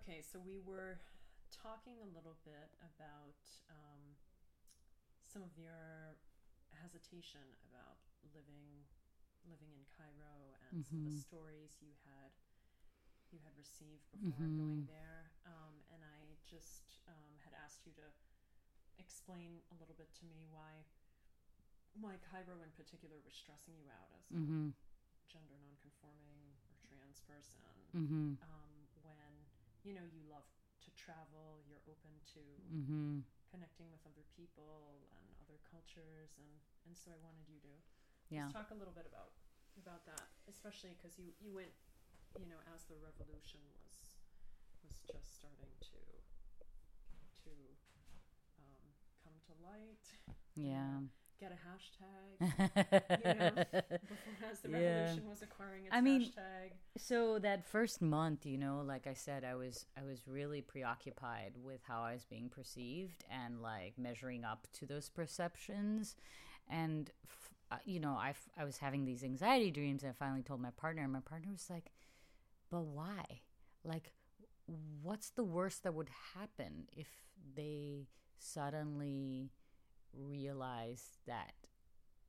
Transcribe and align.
Okay, 0.00 0.24
so 0.24 0.40
we 0.40 0.56
were 0.58 0.98
talking 1.52 2.00
a 2.00 2.08
little 2.08 2.36
bit 2.44 2.72
about 2.80 3.36
um, 3.68 4.16
some 5.28 5.44
of 5.44 5.52
your 5.60 6.16
hesitation 6.72 7.44
about 7.68 8.00
living 8.32 8.86
living 9.48 9.72
in 9.72 9.84
Cairo 9.96 10.52
and 10.68 10.80
some 10.84 11.00
of 11.00 11.04
the 11.04 11.12
stories 11.12 11.76
you 11.80 11.92
had 12.04 12.32
you 13.32 13.38
had 13.44 13.54
received 13.56 14.04
before 14.10 14.50
going 14.56 14.84
there. 14.88 15.30
Um, 15.46 15.84
and 15.92 16.02
I 16.02 16.34
just 16.48 16.98
um, 17.06 17.38
had 17.44 17.54
asked 17.56 17.86
you 17.86 17.94
to 18.00 18.08
explain 18.98 19.62
a 19.72 19.76
little 19.78 19.94
bit 19.96 20.10
to 20.20 20.24
me 20.28 20.44
why 20.50 20.84
why 21.96 22.16
Cairo 22.20 22.60
in 22.64 22.72
particular 22.76 23.16
was 23.22 23.32
stressing 23.36 23.76
you 23.76 23.88
out 23.92 24.10
as 24.16 24.26
a 24.32 24.42
Mm-hmm. 24.42 24.68
gender 25.30 25.56
nonconforming 25.62 26.52
or 26.68 26.74
trans 26.88 27.20
person 27.24 27.62
Mm-hmm. 27.96 28.34
um, 28.42 28.59
you 29.84 29.94
know 29.94 30.04
you 30.04 30.20
love 30.28 30.46
to 30.84 30.90
travel 30.96 31.60
you're 31.68 31.82
open 31.88 32.12
to 32.34 32.40
Mm-hmm. 32.72 33.20
connecting 33.50 33.90
with 33.90 34.00
other 34.06 34.22
people 34.36 35.06
and 35.10 35.26
other 35.42 35.58
cultures 35.66 36.36
and 36.38 36.48
and 36.86 36.94
so 36.96 37.10
i 37.10 37.18
wanted 37.20 37.44
you 37.50 37.58
to 37.60 37.74
Yeah. 38.30 38.46
just 38.46 38.52
talk 38.54 38.70
a 38.70 38.78
little 38.78 38.94
bit 38.94 39.06
about 39.06 39.34
about 39.78 40.06
that 40.06 40.28
especially 40.48 40.94
because 40.96 41.18
you 41.18 41.34
you 41.40 41.52
went 41.52 41.72
you 42.38 42.46
know 42.46 42.60
as 42.74 42.84
the 42.86 42.96
revolution 42.98 43.60
was 43.74 44.14
was 44.84 44.96
just 45.10 45.36
starting 45.36 45.74
to 45.82 46.00
to 47.44 47.50
um, 48.58 48.84
come 49.22 49.34
to 49.46 49.52
light 49.62 50.06
Yeah. 50.54 51.00
Get 51.40 51.52
a 51.52 51.54
hashtag 51.54 52.38
you 53.24 53.34
know 53.34 53.50
before 54.08 54.34
as 54.50 54.60
the 54.60 54.68
Yeah. 54.70 55.12
was 55.28 55.42
acquiring 55.42 55.84
its 55.86 55.94
I 55.94 56.00
mean, 56.00 56.22
hashtag 56.22 56.70
So 56.98 57.38
that 57.40 57.66
first 57.66 58.02
month, 58.02 58.46
you 58.46 58.58
know, 58.58 58.82
like 58.86 59.06
I 59.06 59.14
said, 59.14 59.44
I 59.44 59.54
was 59.54 59.86
I 59.98 60.04
was 60.04 60.26
really 60.26 60.60
preoccupied 60.62 61.54
with 61.62 61.80
how 61.88 62.02
I 62.02 62.14
was 62.14 62.24
being 62.24 62.48
perceived 62.48 63.24
and 63.30 63.62
like 63.62 63.94
measuring 63.98 64.44
up 64.44 64.66
to 64.78 64.86
those 64.86 65.08
perceptions, 65.08 66.16
and 66.68 67.10
f- 67.26 67.54
uh, 67.72 67.76
you 67.84 68.00
know, 68.00 68.16
I 68.18 68.30
f- 68.30 68.48
I 68.58 68.64
was 68.64 68.78
having 68.78 69.04
these 69.04 69.24
anxiety 69.24 69.70
dreams, 69.70 70.02
and 70.02 70.10
I 70.10 70.14
finally 70.14 70.42
told 70.42 70.60
my 70.60 70.70
partner, 70.76 71.02
and 71.02 71.12
my 71.12 71.20
partner 71.20 71.50
was 71.52 71.68
like, 71.70 71.90
"But 72.70 72.82
why? 72.84 73.42
Like, 73.84 74.12
what's 75.02 75.30
the 75.30 75.44
worst 75.44 75.82
that 75.84 75.94
would 75.94 76.10
happen 76.34 76.88
if 76.96 77.08
they 77.56 78.08
suddenly 78.38 79.50
realize 80.14 81.18
that 81.26 81.52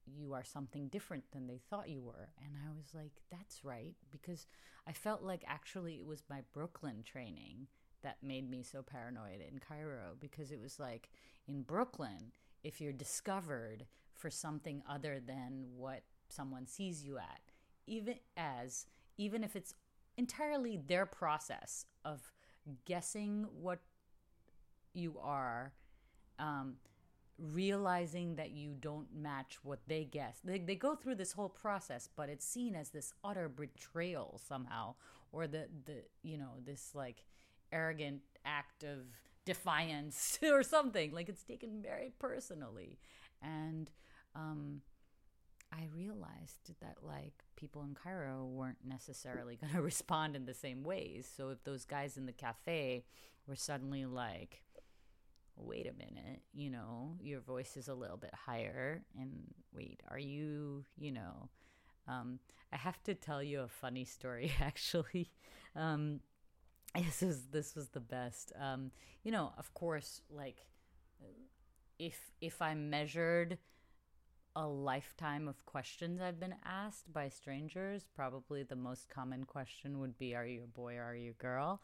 you 0.05 0.33
are 0.33 0.43
something 0.43 0.87
different 0.87 1.23
than 1.31 1.47
they 1.47 1.61
thought 1.69 1.89
you 1.89 2.01
were. 2.01 2.29
And 2.43 2.55
I 2.57 2.69
was 2.75 2.93
like, 2.93 3.21
that's 3.31 3.63
right. 3.63 3.95
Because 4.11 4.47
I 4.87 4.93
felt 4.93 5.21
like 5.21 5.43
actually 5.47 5.95
it 5.95 6.05
was 6.05 6.23
my 6.29 6.41
Brooklyn 6.53 7.03
training 7.03 7.67
that 8.03 8.17
made 8.23 8.49
me 8.49 8.63
so 8.63 8.81
paranoid 8.81 9.41
in 9.47 9.59
Cairo. 9.59 10.15
Because 10.19 10.51
it 10.51 10.59
was 10.59 10.79
like 10.79 11.09
in 11.47 11.61
Brooklyn, 11.61 12.31
if 12.63 12.81
you're 12.81 12.93
discovered 12.93 13.85
for 14.15 14.29
something 14.29 14.83
other 14.89 15.19
than 15.25 15.65
what 15.75 16.03
someone 16.29 16.67
sees 16.67 17.03
you 17.03 17.17
at, 17.17 17.41
even 17.87 18.15
as, 18.37 18.85
even 19.17 19.43
if 19.43 19.55
it's 19.55 19.73
entirely 20.17 20.77
their 20.77 21.05
process 21.05 21.85
of 22.05 22.31
guessing 22.85 23.45
what 23.59 23.79
you 24.93 25.17
are, 25.21 25.73
um, 26.39 26.75
realizing 27.41 28.35
that 28.35 28.51
you 28.51 28.75
don't 28.79 29.07
match 29.15 29.57
what 29.63 29.79
they 29.87 30.03
guess. 30.05 30.39
They, 30.43 30.59
they 30.59 30.75
go 30.75 30.95
through 30.95 31.15
this 31.15 31.31
whole 31.31 31.49
process, 31.49 32.07
but 32.15 32.29
it's 32.29 32.45
seen 32.45 32.75
as 32.75 32.89
this 32.89 33.13
utter 33.23 33.49
betrayal 33.49 34.39
somehow, 34.47 34.95
or 35.31 35.47
the, 35.47 35.67
the 35.85 36.03
you 36.23 36.37
know, 36.37 36.53
this 36.63 36.91
like 36.93 37.25
arrogant 37.71 38.21
act 38.45 38.83
of 38.83 38.99
defiance 39.45 40.39
or 40.43 40.63
something. 40.63 41.11
Like 41.11 41.29
it's 41.29 41.43
taken 41.43 41.81
very 41.81 42.11
personally. 42.19 42.99
And 43.41 43.89
um, 44.35 44.81
I 45.73 45.87
realized 45.95 46.73
that 46.81 46.97
like 47.01 47.43
people 47.55 47.83
in 47.83 47.95
Cairo 47.95 48.45
weren't 48.45 48.85
necessarily 48.85 49.55
going 49.55 49.73
to 49.73 49.81
respond 49.81 50.35
in 50.35 50.45
the 50.45 50.53
same 50.53 50.83
ways. 50.83 51.29
So 51.35 51.49
if 51.49 51.63
those 51.63 51.85
guys 51.85 52.17
in 52.17 52.25
the 52.25 52.31
cafe 52.31 53.05
were 53.47 53.55
suddenly 53.55 54.05
like, 54.05 54.63
wait 55.55 55.87
a 55.87 55.93
minute, 55.93 56.41
you 56.53 56.69
know, 56.69 57.15
your 57.21 57.39
voice 57.39 57.77
is 57.77 57.87
a 57.87 57.93
little 57.93 58.17
bit 58.17 58.33
higher. 58.33 59.03
And 59.19 59.53
wait, 59.73 60.01
are 60.09 60.19
you, 60.19 60.85
you 60.97 61.11
know, 61.11 61.49
um, 62.07 62.39
I 62.73 62.77
have 62.77 63.01
to 63.03 63.13
tell 63.13 63.43
you 63.43 63.61
a 63.61 63.67
funny 63.67 64.05
story 64.05 64.51
actually. 64.61 65.31
Um, 65.75 66.19
this 66.95 67.21
was 67.21 67.45
this 67.51 67.75
was 67.75 67.89
the 67.89 67.99
best. 67.99 68.51
Um, 68.59 68.91
you 69.23 69.31
know, 69.31 69.53
of 69.57 69.73
course, 69.73 70.21
like 70.29 70.65
if 71.99 72.31
if 72.41 72.61
I 72.61 72.73
measured 72.73 73.57
a 74.55 74.67
lifetime 74.67 75.47
of 75.47 75.65
questions 75.65 76.19
I've 76.19 76.39
been 76.39 76.55
asked 76.65 77.13
by 77.13 77.29
strangers, 77.29 78.05
probably 78.13 78.63
the 78.63 78.75
most 78.75 79.07
common 79.07 79.45
question 79.45 79.99
would 79.99 80.17
be, 80.17 80.35
"Are 80.35 80.45
you 80.45 80.63
a 80.63 80.67
boy 80.67 80.95
or 80.95 81.03
are 81.03 81.15
you 81.15 81.31
a 81.31 81.41
girl?" 81.41 81.81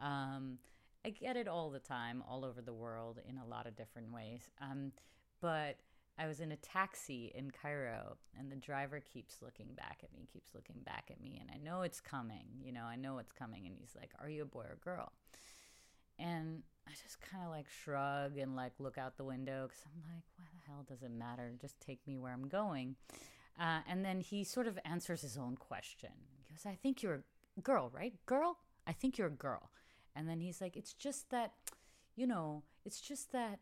Um, 0.00 0.58
I 1.04 1.10
get 1.10 1.36
it 1.36 1.48
all 1.48 1.70
the 1.70 1.78
time, 1.78 2.22
all 2.28 2.44
over 2.44 2.60
the 2.60 2.72
world, 2.72 3.18
in 3.28 3.38
a 3.38 3.46
lot 3.46 3.66
of 3.66 3.76
different 3.76 4.12
ways. 4.12 4.50
Um, 4.60 4.92
but 5.40 5.76
I 6.18 6.26
was 6.26 6.40
in 6.40 6.52
a 6.52 6.56
taxi 6.56 7.32
in 7.34 7.50
Cairo, 7.50 8.18
and 8.38 8.52
the 8.52 8.56
driver 8.56 9.00
keeps 9.00 9.40
looking 9.40 9.68
back 9.74 10.00
at 10.02 10.12
me, 10.12 10.28
keeps 10.30 10.54
looking 10.54 10.82
back 10.84 11.04
at 11.10 11.20
me, 11.20 11.40
and 11.40 11.50
I 11.50 11.58
know 11.58 11.82
it's 11.82 12.00
coming. 12.00 12.46
You 12.62 12.72
know, 12.72 12.84
I 12.84 12.96
know 12.96 13.18
it's 13.18 13.32
coming, 13.32 13.66
and 13.66 13.74
he's 13.78 13.96
like, 13.96 14.10
"Are 14.20 14.28
you 14.28 14.42
a 14.42 14.46
boy 14.46 14.64
or 14.64 14.74
a 14.74 14.84
girl?" 14.84 15.12
And 16.18 16.62
I 16.86 16.90
just 17.02 17.20
kind 17.20 17.44
of 17.44 17.50
like 17.50 17.66
shrug 17.68 18.36
and 18.36 18.56
like 18.56 18.72
look 18.78 18.98
out 18.98 19.16
the 19.16 19.24
window 19.24 19.68
because 19.68 19.82
I'm 19.86 20.02
like, 20.12 20.24
why 20.36 20.44
the 20.52 20.70
hell 20.70 20.84
does 20.88 21.02
it 21.02 21.10
matter? 21.12 21.52
Just 21.60 21.80
take 21.80 22.06
me 22.06 22.18
where 22.18 22.32
I'm 22.32 22.48
going. 22.48 22.96
Uh, 23.58 23.80
and 23.88 24.04
then 24.04 24.20
he 24.20 24.42
sort 24.42 24.66
of 24.66 24.78
answers 24.84 25.22
his 25.22 25.36
own 25.36 25.56
question. 25.56 26.10
He 26.36 26.52
goes, 26.52 26.66
I 26.66 26.76
think 26.82 27.02
you're 27.02 27.22
a 27.56 27.60
girl, 27.60 27.90
right? 27.94 28.14
Girl? 28.26 28.58
I 28.86 28.92
think 28.92 29.18
you're 29.18 29.28
a 29.28 29.30
girl. 29.30 29.70
And 30.14 30.28
then 30.28 30.40
he's 30.40 30.60
like, 30.60 30.76
it's 30.76 30.92
just 30.92 31.30
that, 31.30 31.52
you 32.16 32.26
know, 32.26 32.62
it's 32.84 33.00
just 33.00 33.32
that 33.32 33.60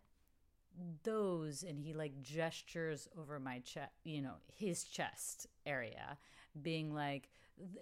those 1.03 1.63
and 1.63 1.81
he 1.81 1.93
like 1.93 2.23
gestures 2.23 3.09
over 3.19 3.41
my 3.41 3.59
chest 3.61 3.91
you 4.05 4.23
know 4.23 4.35
his 4.55 4.85
chest 4.85 5.47
area 5.67 6.17
being 6.63 6.95
like 6.95 7.31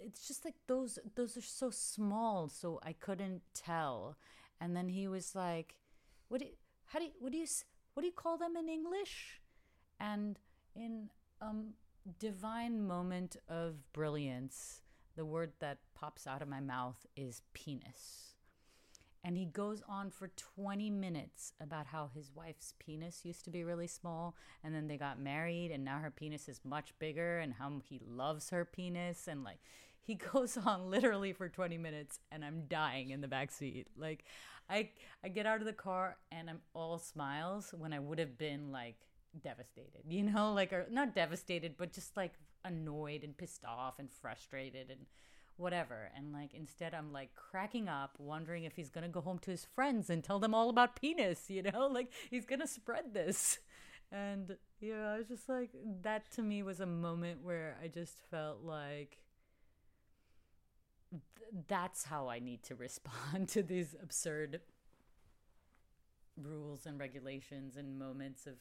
it's 0.03 0.27
just 0.27 0.43
like 0.43 0.55
those 0.67 0.97
those 1.15 1.37
are 1.37 1.41
so 1.41 1.69
small 1.69 2.49
so 2.49 2.79
i 2.83 2.93
couldn't 2.93 3.41
tell. 3.53 4.17
And 4.59 4.75
then 4.75 4.89
he 4.89 5.07
was 5.07 5.35
like 5.35 5.75
what 6.29 6.41
do 6.41 6.47
you, 6.47 6.53
how 6.85 6.99
do 6.99 7.05
you, 7.05 7.11
what 7.19 7.31
do 7.31 7.37
you 7.37 7.45
what 7.93 8.01
do 8.01 8.07
you 8.07 8.13
call 8.13 8.37
them 8.37 8.55
in 8.57 8.69
english? 8.69 9.41
And 9.99 10.39
in 10.75 11.09
um 11.41 11.73
divine 12.19 12.87
moment 12.87 13.35
of 13.47 13.91
brilliance 13.93 14.81
the 15.15 15.25
word 15.25 15.51
that 15.59 15.79
pops 15.93 16.25
out 16.25 16.41
of 16.41 16.47
my 16.47 16.59
mouth 16.59 17.05
is 17.15 17.41
penis 17.53 18.36
and 19.27 19.35
he 19.35 19.43
goes 19.43 19.83
on 19.89 20.09
for 20.09 20.31
20 20.55 20.89
minutes 20.89 21.51
about 21.59 21.85
how 21.85 22.09
his 22.15 22.31
wife's 22.33 22.73
penis 22.79 23.25
used 23.25 23.43
to 23.43 23.49
be 23.49 23.65
really 23.65 23.85
small 23.85 24.37
and 24.63 24.73
then 24.73 24.87
they 24.87 24.95
got 24.95 25.19
married 25.19 25.69
and 25.69 25.83
now 25.83 25.99
her 25.99 26.09
penis 26.09 26.47
is 26.47 26.61
much 26.63 26.93
bigger 26.97 27.39
and 27.39 27.53
how 27.53 27.81
he 27.83 27.99
loves 28.07 28.49
her 28.51 28.63
penis 28.63 29.27
and 29.27 29.43
like 29.43 29.59
he 30.01 30.15
goes 30.33 30.55
on 30.55 30.89
literally 30.89 31.33
for 31.33 31.49
20 31.49 31.77
minutes 31.77 32.19
and 32.31 32.45
I'm 32.45 32.63
dying 32.69 33.09
in 33.09 33.19
the 33.19 33.27
back 33.27 33.51
seat. 33.51 33.87
Like 33.97 34.23
I 34.69 34.91
I 35.21 35.27
get 35.27 35.45
out 35.45 35.59
of 35.59 35.65
the 35.65 35.73
car 35.73 36.15
and 36.31 36.49
I'm 36.49 36.61
all 36.73 36.97
smiles 36.97 37.73
when 37.77 37.91
I 37.91 37.99
would 37.99 38.19
have 38.19 38.37
been 38.37 38.71
like 38.71 38.95
devastated 39.43 40.03
you 40.07 40.23
know? 40.23 40.53
Like 40.53 40.71
or 40.71 40.87
not 40.89 41.13
devastated 41.13 41.75
but 41.77 41.91
just 41.91 42.15
like 42.15 42.35
annoyed 42.63 43.25
and 43.25 43.37
pissed 43.37 43.65
off 43.65 43.99
and 43.99 44.09
frustrated 44.09 44.89
and 44.89 45.01
whatever. 45.57 46.09
And 46.15 46.31
like 46.33 46.53
instead, 46.53 46.93
I'm 46.93 47.11
like 47.11 47.35
cracking 47.35 47.89
up, 47.89 48.15
wondering 48.19 48.63
if 48.63 48.75
he's 48.75 48.89
gonna 48.89 49.09
go 49.09 49.21
home 49.21 49.39
to 49.39 49.51
his 49.51 49.65
friends 49.65 50.09
and 50.09 50.23
tell 50.23 50.39
them 50.39 50.53
all 50.53 50.69
about 50.69 50.95
penis. 50.99 51.49
You 51.49 51.63
know, 51.63 51.87
like 51.91 52.11
he's 52.29 52.45
gonna 52.45 52.67
spread 52.67 53.13
this. 53.13 53.59
And 54.11 54.55
yeah, 54.79 55.13
I 55.13 55.17
was 55.17 55.27
just 55.27 55.49
like 55.49 55.71
that. 56.01 56.31
To 56.31 56.41
me, 56.41 56.63
was 56.63 56.79
a 56.79 56.85
moment 56.85 57.43
where 57.43 57.77
I 57.83 57.87
just 57.87 58.19
felt 58.31 58.63
like 58.63 59.17
th- 61.11 61.63
that's 61.67 62.05
how 62.05 62.27
I 62.29 62.39
need 62.39 62.63
to 62.63 62.75
respond 62.87 63.49
to 63.49 63.63
these 63.63 63.95
absurd 64.01 64.61
rules 66.41 66.85
and 66.85 66.99
regulations 66.99 67.77
and 67.77 67.97
moments 67.97 68.45
of 68.45 68.53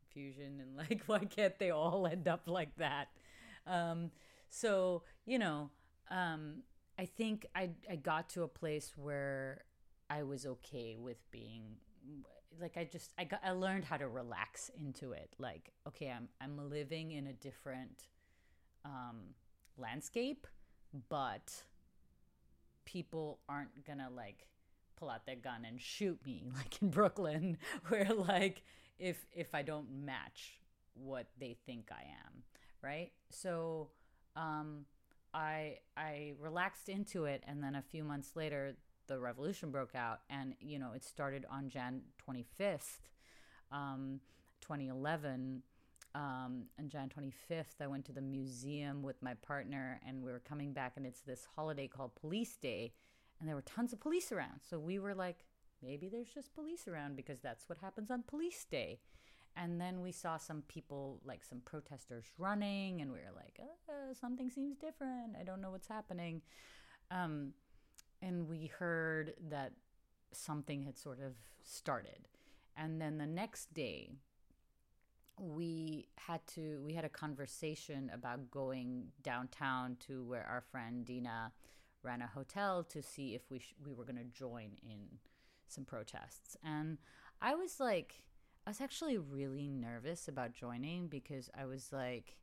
confusion 0.00 0.60
and 0.60 0.76
like 0.76 1.02
why 1.06 1.20
can't 1.20 1.58
they 1.58 1.70
all 1.70 2.06
end 2.06 2.26
up 2.26 2.42
like 2.48 2.74
that 2.76 3.08
um 3.66 4.10
so 4.48 5.02
you 5.26 5.38
know 5.38 5.70
um 6.10 6.62
i 6.98 7.04
think 7.04 7.46
i 7.54 7.70
i 7.90 7.96
got 7.96 8.28
to 8.28 8.42
a 8.42 8.48
place 8.48 8.92
where 8.96 9.64
i 10.08 10.22
was 10.22 10.46
okay 10.46 10.96
with 10.98 11.18
being 11.30 11.62
like 12.60 12.76
i 12.76 12.84
just 12.84 13.12
i 13.18 13.24
got 13.24 13.40
i 13.44 13.50
learned 13.50 13.84
how 13.84 13.96
to 13.96 14.08
relax 14.08 14.70
into 14.78 15.12
it 15.12 15.34
like 15.38 15.72
okay 15.86 16.10
i'm 16.10 16.28
i'm 16.40 16.70
living 16.70 17.12
in 17.12 17.26
a 17.26 17.32
different 17.32 18.08
um 18.84 19.34
landscape 19.78 20.46
but 21.08 21.62
people 22.84 23.38
aren't 23.48 23.84
gonna 23.86 24.08
like 24.14 24.46
pull 24.96 25.08
out 25.08 25.24
their 25.26 25.36
gun 25.36 25.64
and 25.66 25.80
shoot 25.80 26.18
me 26.24 26.44
like 26.56 26.80
in 26.82 26.90
Brooklyn 26.90 27.58
where 27.88 28.12
like 28.12 28.62
if 28.98 29.26
if 29.32 29.54
I 29.54 29.62
don't 29.62 30.04
match 30.04 30.60
what 30.94 31.26
they 31.38 31.56
think 31.66 31.90
I 31.90 32.02
am, 32.02 32.42
right? 32.82 33.12
So 33.30 33.88
um 34.36 34.84
I 35.32 35.78
I 35.96 36.32
relaxed 36.38 36.88
into 36.88 37.24
it 37.24 37.42
and 37.46 37.62
then 37.62 37.74
a 37.74 37.82
few 37.82 38.04
months 38.04 38.32
later 38.34 38.76
the 39.06 39.18
revolution 39.18 39.70
broke 39.70 39.94
out 39.94 40.20
and 40.28 40.54
you 40.60 40.78
know 40.78 40.92
it 40.94 41.04
started 41.04 41.44
on 41.50 41.68
Jan 41.68 42.02
25th 42.26 42.98
um 43.72 44.20
2011 44.60 45.62
um, 46.14 46.64
on 46.78 46.88
Jan 46.88 47.08
25th, 47.08 47.80
I 47.80 47.86
went 47.86 48.04
to 48.06 48.12
the 48.12 48.20
museum 48.20 49.02
with 49.02 49.22
my 49.22 49.34
partner, 49.34 50.00
and 50.06 50.22
we 50.22 50.32
were 50.32 50.40
coming 50.40 50.72
back, 50.72 50.94
and 50.96 51.06
it's 51.06 51.20
this 51.20 51.46
holiday 51.54 51.86
called 51.86 52.16
Police 52.16 52.56
Day, 52.56 52.92
and 53.38 53.48
there 53.48 53.54
were 53.54 53.62
tons 53.62 53.92
of 53.92 54.00
police 54.00 54.32
around. 54.32 54.60
So 54.68 54.78
we 54.78 54.98
were 54.98 55.14
like, 55.14 55.44
maybe 55.82 56.08
there's 56.08 56.28
just 56.28 56.52
police 56.52 56.88
around 56.88 57.16
because 57.16 57.38
that's 57.40 57.68
what 57.68 57.78
happens 57.78 58.10
on 58.10 58.24
Police 58.24 58.64
Day. 58.64 58.98
And 59.56 59.80
then 59.80 60.00
we 60.00 60.12
saw 60.12 60.36
some 60.36 60.62
people, 60.68 61.20
like 61.24 61.44
some 61.44 61.60
protesters 61.60 62.26
running, 62.38 63.00
and 63.00 63.10
we 63.10 63.18
were 63.18 63.34
like, 63.34 63.58
uh, 63.60 64.14
something 64.14 64.50
seems 64.50 64.76
different. 64.76 65.36
I 65.38 65.42
don't 65.42 65.60
know 65.60 65.70
what's 65.70 65.88
happening. 65.88 66.42
Um, 67.10 67.52
and 68.22 68.48
we 68.48 68.66
heard 68.66 69.34
that 69.50 69.72
something 70.32 70.82
had 70.82 70.96
sort 70.98 71.20
of 71.20 71.34
started. 71.62 72.28
And 72.76 73.00
then 73.00 73.18
the 73.18 73.26
next 73.26 73.74
day, 73.74 74.12
we 75.40 76.06
had 76.16 76.46
to 76.46 76.80
we 76.84 76.92
had 76.92 77.04
a 77.04 77.08
conversation 77.08 78.10
about 78.12 78.50
going 78.50 79.06
downtown 79.22 79.96
to 80.06 80.22
where 80.24 80.44
our 80.44 80.60
friend 80.60 81.04
Dina 81.04 81.52
ran 82.02 82.20
a 82.20 82.26
hotel 82.26 82.84
to 82.84 83.02
see 83.02 83.34
if 83.34 83.42
we 83.50 83.58
sh- 83.58 83.74
we 83.84 83.94
were 83.94 84.04
going 84.04 84.18
to 84.18 84.24
join 84.24 84.72
in 84.82 85.18
some 85.66 85.84
protests 85.84 86.56
and 86.62 86.98
I 87.40 87.54
was 87.54 87.80
like 87.80 88.22
I 88.70 88.72
was 88.72 88.80
actually 88.80 89.18
really 89.18 89.66
nervous 89.66 90.28
about 90.28 90.52
joining 90.52 91.08
because 91.08 91.50
I 91.60 91.64
was 91.64 91.92
like 91.92 92.36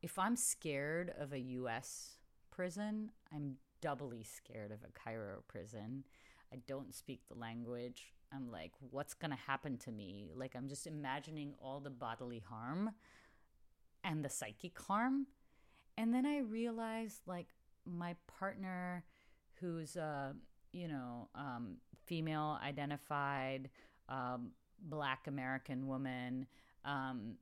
if 0.00 0.18
I'm 0.18 0.34
scared 0.34 1.12
of 1.20 1.34
a 1.34 1.38
US 1.38 2.16
prison 2.50 3.10
I'm 3.30 3.56
doubly 3.82 4.22
scared 4.24 4.72
of 4.72 4.78
a 4.82 4.98
Cairo 4.98 5.42
prison 5.46 6.04
I 6.50 6.56
don't 6.66 6.94
speak 6.94 7.20
the 7.28 7.38
language 7.38 8.14
I'm 8.32 8.50
like, 8.50 8.72
what's 8.80 9.12
going 9.12 9.30
to 9.30 9.36
happen 9.36 9.76
to 9.78 9.92
me? 9.92 10.30
Like, 10.34 10.54
I'm 10.56 10.68
just 10.68 10.86
imagining 10.86 11.52
all 11.60 11.80
the 11.80 11.90
bodily 11.90 12.42
harm 12.46 12.90
and 14.04 14.24
the 14.24 14.28
psychic 14.28 14.78
harm. 14.78 15.26
And 15.96 16.12
then 16.12 16.26
I 16.26 16.40
realized, 16.40 17.20
like, 17.26 17.48
my 17.86 18.16
partner, 18.38 19.04
who's 19.60 19.96
a, 19.96 20.34
you 20.72 20.88
know, 20.88 21.28
um, 21.34 21.76
female 22.04 22.58
identified, 22.62 23.70
um, 24.10 24.50
black 24.82 25.26
American 25.26 25.86
woman, 25.86 26.46
um, 26.84 27.34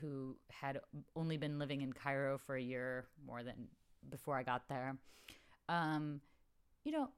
who 0.00 0.36
had 0.50 0.80
only 1.16 1.36
been 1.36 1.58
living 1.58 1.82
in 1.82 1.92
Cairo 1.92 2.38
for 2.38 2.56
a 2.56 2.62
year 2.62 3.06
more 3.26 3.42
than 3.42 3.68
before 4.08 4.36
I 4.36 4.42
got 4.42 4.68
there. 4.68 4.96
Um, 5.68 6.20
you 6.84 6.92
know, 6.92 7.10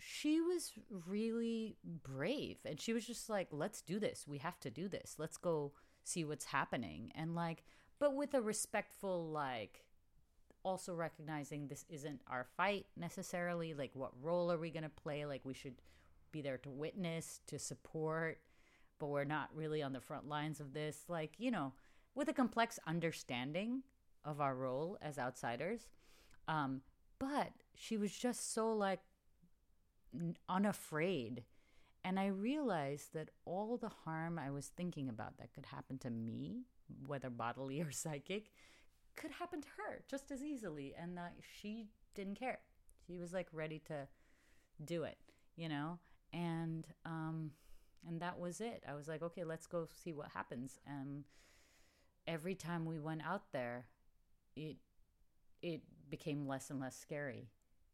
she 0.00 0.40
was 0.40 0.72
really 1.06 1.76
brave 2.02 2.58
and 2.64 2.80
she 2.80 2.92
was 2.92 3.06
just 3.06 3.28
like 3.28 3.48
let's 3.50 3.80
do 3.80 3.98
this. 3.98 4.26
We 4.26 4.38
have 4.38 4.58
to 4.60 4.70
do 4.70 4.88
this. 4.88 5.16
Let's 5.18 5.36
go 5.36 5.72
see 6.02 6.24
what's 6.24 6.46
happening. 6.46 7.12
And 7.14 7.34
like 7.34 7.64
but 7.98 8.14
with 8.14 8.34
a 8.34 8.42
respectful 8.42 9.30
like 9.30 9.84
also 10.62 10.94
recognizing 10.94 11.68
this 11.68 11.84
isn't 11.88 12.20
our 12.26 12.46
fight 12.56 12.86
necessarily 12.96 13.74
like 13.74 13.90
what 13.94 14.12
role 14.22 14.50
are 14.50 14.58
we 14.58 14.70
going 14.70 14.82
to 14.82 14.88
play? 14.88 15.26
Like 15.26 15.42
we 15.44 15.54
should 15.54 15.76
be 16.32 16.42
there 16.42 16.58
to 16.58 16.70
witness 16.70 17.40
to 17.46 17.58
support 17.58 18.38
but 18.98 19.06
we're 19.06 19.24
not 19.24 19.50
really 19.54 19.82
on 19.82 19.92
the 19.92 20.00
front 20.00 20.28
lines 20.28 20.60
of 20.60 20.72
this 20.72 21.04
like 21.08 21.32
you 21.38 21.50
know 21.50 21.72
with 22.14 22.28
a 22.28 22.32
complex 22.32 22.78
understanding 22.86 23.82
of 24.24 24.40
our 24.40 24.54
role 24.54 24.96
as 25.02 25.18
outsiders 25.18 25.88
um 26.48 26.80
but 27.18 27.52
she 27.74 27.96
was 27.96 28.12
just 28.12 28.52
so 28.52 28.72
like 28.72 29.00
unafraid. 30.48 31.44
And 32.04 32.18
I 32.20 32.26
realized 32.26 33.14
that 33.14 33.30
all 33.44 33.76
the 33.76 33.90
harm 34.04 34.38
I 34.38 34.50
was 34.50 34.66
thinking 34.66 35.08
about 35.08 35.38
that 35.38 35.54
could 35.54 35.66
happen 35.66 35.98
to 35.98 36.10
me, 36.10 36.64
whether 37.06 37.30
bodily 37.30 37.80
or 37.80 37.90
psychic, 37.90 38.50
could 39.16 39.30
happen 39.30 39.62
to 39.62 39.68
her 39.78 40.02
just 40.08 40.30
as 40.30 40.42
easily. 40.42 40.94
And 41.00 41.16
that 41.16 41.34
she 41.60 41.86
didn't 42.14 42.38
care. 42.38 42.58
She 43.06 43.18
was 43.18 43.32
like 43.32 43.48
ready 43.52 43.80
to 43.86 44.06
do 44.84 45.04
it, 45.04 45.18
you 45.56 45.68
know? 45.68 45.98
And, 46.32 46.86
um, 47.06 47.52
and 48.06 48.20
that 48.20 48.38
was 48.38 48.60
it. 48.60 48.82
I 48.88 48.94
was 48.94 49.08
like, 49.08 49.22
okay, 49.22 49.44
let's 49.44 49.66
go 49.66 49.88
see 50.02 50.12
what 50.12 50.28
happens. 50.34 50.78
And 50.86 51.24
every 52.26 52.54
time 52.54 52.84
we 52.84 52.98
went 52.98 53.22
out 53.26 53.52
there, 53.52 53.86
it, 54.56 54.76
it 55.62 55.82
became 56.10 56.46
less 56.46 56.70
and 56.70 56.80
less 56.80 56.96
scary. 56.96 57.48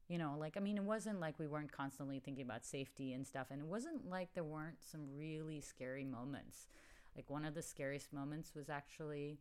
You 0.08 0.18
know 0.18 0.34
like 0.36 0.56
i 0.56 0.60
mean 0.60 0.76
it 0.76 0.82
wasn't 0.82 1.20
like 1.20 1.38
we 1.38 1.46
weren't 1.46 1.70
constantly 1.70 2.18
thinking 2.18 2.44
about 2.44 2.66
safety 2.66 3.12
and 3.12 3.24
stuff. 3.24 3.46
And 3.50 3.60
it 3.60 3.66
wasn't 3.66 4.08
like 4.08 4.34
there 4.34 4.42
weren't 4.42 4.82
some 4.82 5.02
really 5.16 5.60
scary 5.60 6.04
moments. 6.04 6.66
Like 7.14 7.30
one 7.30 7.44
of 7.44 7.54
the 7.54 7.62
scariest 7.62 8.12
moments 8.12 8.52
was 8.54 8.68
actually 8.68 9.38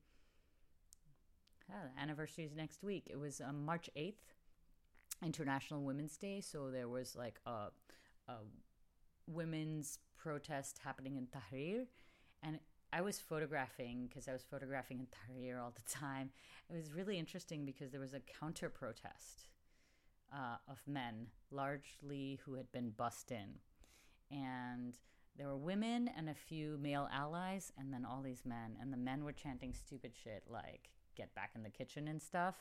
yeah, 1.70 2.14
the 2.16 2.44
is 2.44 2.56
next 2.56 2.84
week. 2.84 3.08
It 3.10 3.20
was 3.20 3.42
um, 3.42 3.66
march 3.66 3.90
8th 3.96 4.14
international 5.24 5.84
women's 5.84 6.18
day. 6.18 6.42
So 6.42 6.70
there 6.72 6.88
was 6.88 7.16
like 7.16 7.40
a, 7.46 7.70
a 8.28 8.36
women's 9.28 10.00
protest 10.20 10.80
happening 10.84 11.16
in 11.16 11.28
tahrir 11.28 11.86
and 12.44 12.60
I 12.92 13.02
was 13.02 13.20
photographing 13.20 14.08
because 14.08 14.28
I 14.28 14.34
was 14.34 14.44
photographing 14.44 15.00
in 15.00 15.08
Tahrir 15.08 15.62
all 15.62 15.72
the 15.76 15.92
time. 15.92 16.32
It 16.70 16.76
was 16.76 16.92
really 16.92 17.20
interesting 17.20 17.66
because 17.66 17.92
there 17.92 18.00
was 18.00 18.14
a 18.14 18.22
counter 18.40 18.70
protest 18.70 19.48
uh, 20.34 20.58
of 20.68 20.80
men, 20.88 21.28
largely 21.52 22.40
who 22.44 22.56
had 22.56 22.72
been 22.72 22.90
bussed 22.90 23.32
in. 23.32 23.60
And 24.32 24.96
there 25.38 25.48
were 25.48 25.58
women 25.58 26.10
and 26.18 26.30
a 26.30 26.34
few 26.34 26.78
male 26.82 27.08
allies, 27.14 27.72
and 27.78 27.94
then 27.94 28.06
all 28.06 28.22
these 28.22 28.44
men. 28.44 28.76
And 28.82 28.92
the 28.92 28.98
men 28.98 29.24
were 29.24 29.34
chanting 29.34 29.74
stupid 29.74 30.14
shit 30.24 30.44
like, 30.50 30.90
get 31.16 31.34
back 31.36 31.52
in 31.56 31.62
the 31.62 31.70
kitchen 31.70 32.08
and 32.08 32.22
stuff. 32.22 32.56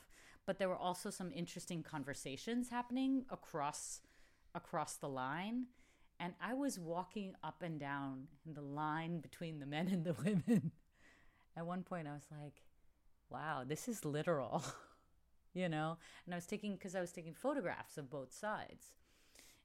But 0.45 0.59
there 0.59 0.69
were 0.69 0.75
also 0.75 1.09
some 1.09 1.31
interesting 1.31 1.81
conversations 1.81 2.69
happening 2.69 3.25
across 3.29 4.01
across 4.55 4.95
the 4.95 5.09
line. 5.09 5.67
And 6.19 6.33
I 6.41 6.53
was 6.53 6.77
walking 6.77 7.33
up 7.43 7.63
and 7.63 7.79
down 7.79 8.27
in 8.45 8.53
the 8.53 8.61
line 8.61 9.19
between 9.19 9.59
the 9.59 9.65
men 9.65 9.87
and 9.87 10.03
the 10.03 10.13
women. 10.23 10.71
At 11.55 11.65
one 11.65 11.83
point, 11.83 12.07
I 12.07 12.13
was 12.13 12.27
like, 12.31 12.61
wow, 13.29 13.63
this 13.65 13.87
is 13.87 14.05
literal. 14.05 14.63
you 15.53 15.69
know? 15.69 15.97
And 16.25 16.33
I 16.33 16.37
was 16.37 16.45
taking, 16.45 16.73
because 16.73 16.95
I 16.95 17.01
was 17.01 17.11
taking 17.11 17.33
photographs 17.33 17.97
of 17.97 18.09
both 18.09 18.33
sides. 18.33 18.91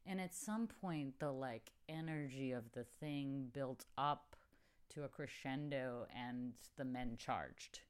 And 0.07 0.21
at 0.21 0.35
some 0.35 0.67
point, 0.67 1.19
the 1.19 1.31
like 1.33 1.73
energy 1.89 2.53
of 2.53 2.71
the 2.73 2.85
thing 2.85 3.49
built 3.53 3.85
up 3.97 4.37
to 4.91 5.05
a 5.05 5.09
crescendo 5.09 6.07
and 6.15 6.53
the 6.77 6.85
men 6.85 7.17
charged. 7.19 7.81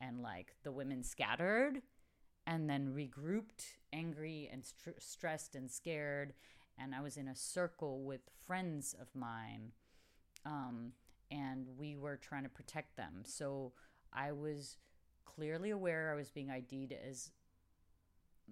And 0.00 0.20
like 0.20 0.54
the 0.62 0.72
women 0.72 1.02
scattered 1.02 1.80
and 2.46 2.68
then 2.68 2.92
regrouped, 2.94 3.64
angry 3.92 4.50
and 4.52 4.64
st- 4.64 5.00
stressed 5.00 5.54
and 5.54 5.70
scared. 5.70 6.34
And 6.78 6.94
I 6.94 7.00
was 7.00 7.16
in 7.16 7.28
a 7.28 7.36
circle 7.36 8.02
with 8.02 8.20
friends 8.46 8.94
of 9.00 9.08
mine. 9.14 9.72
Um, 10.44 10.92
and 11.30 11.66
we 11.78 11.96
were 11.96 12.16
trying 12.16 12.42
to 12.44 12.48
protect 12.48 12.96
them. 12.96 13.22
So 13.24 13.72
I 14.12 14.32
was 14.32 14.76
clearly 15.24 15.70
aware 15.70 16.12
I 16.12 16.16
was 16.16 16.30
being 16.30 16.50
ID'd 16.50 16.92
as 16.92 17.30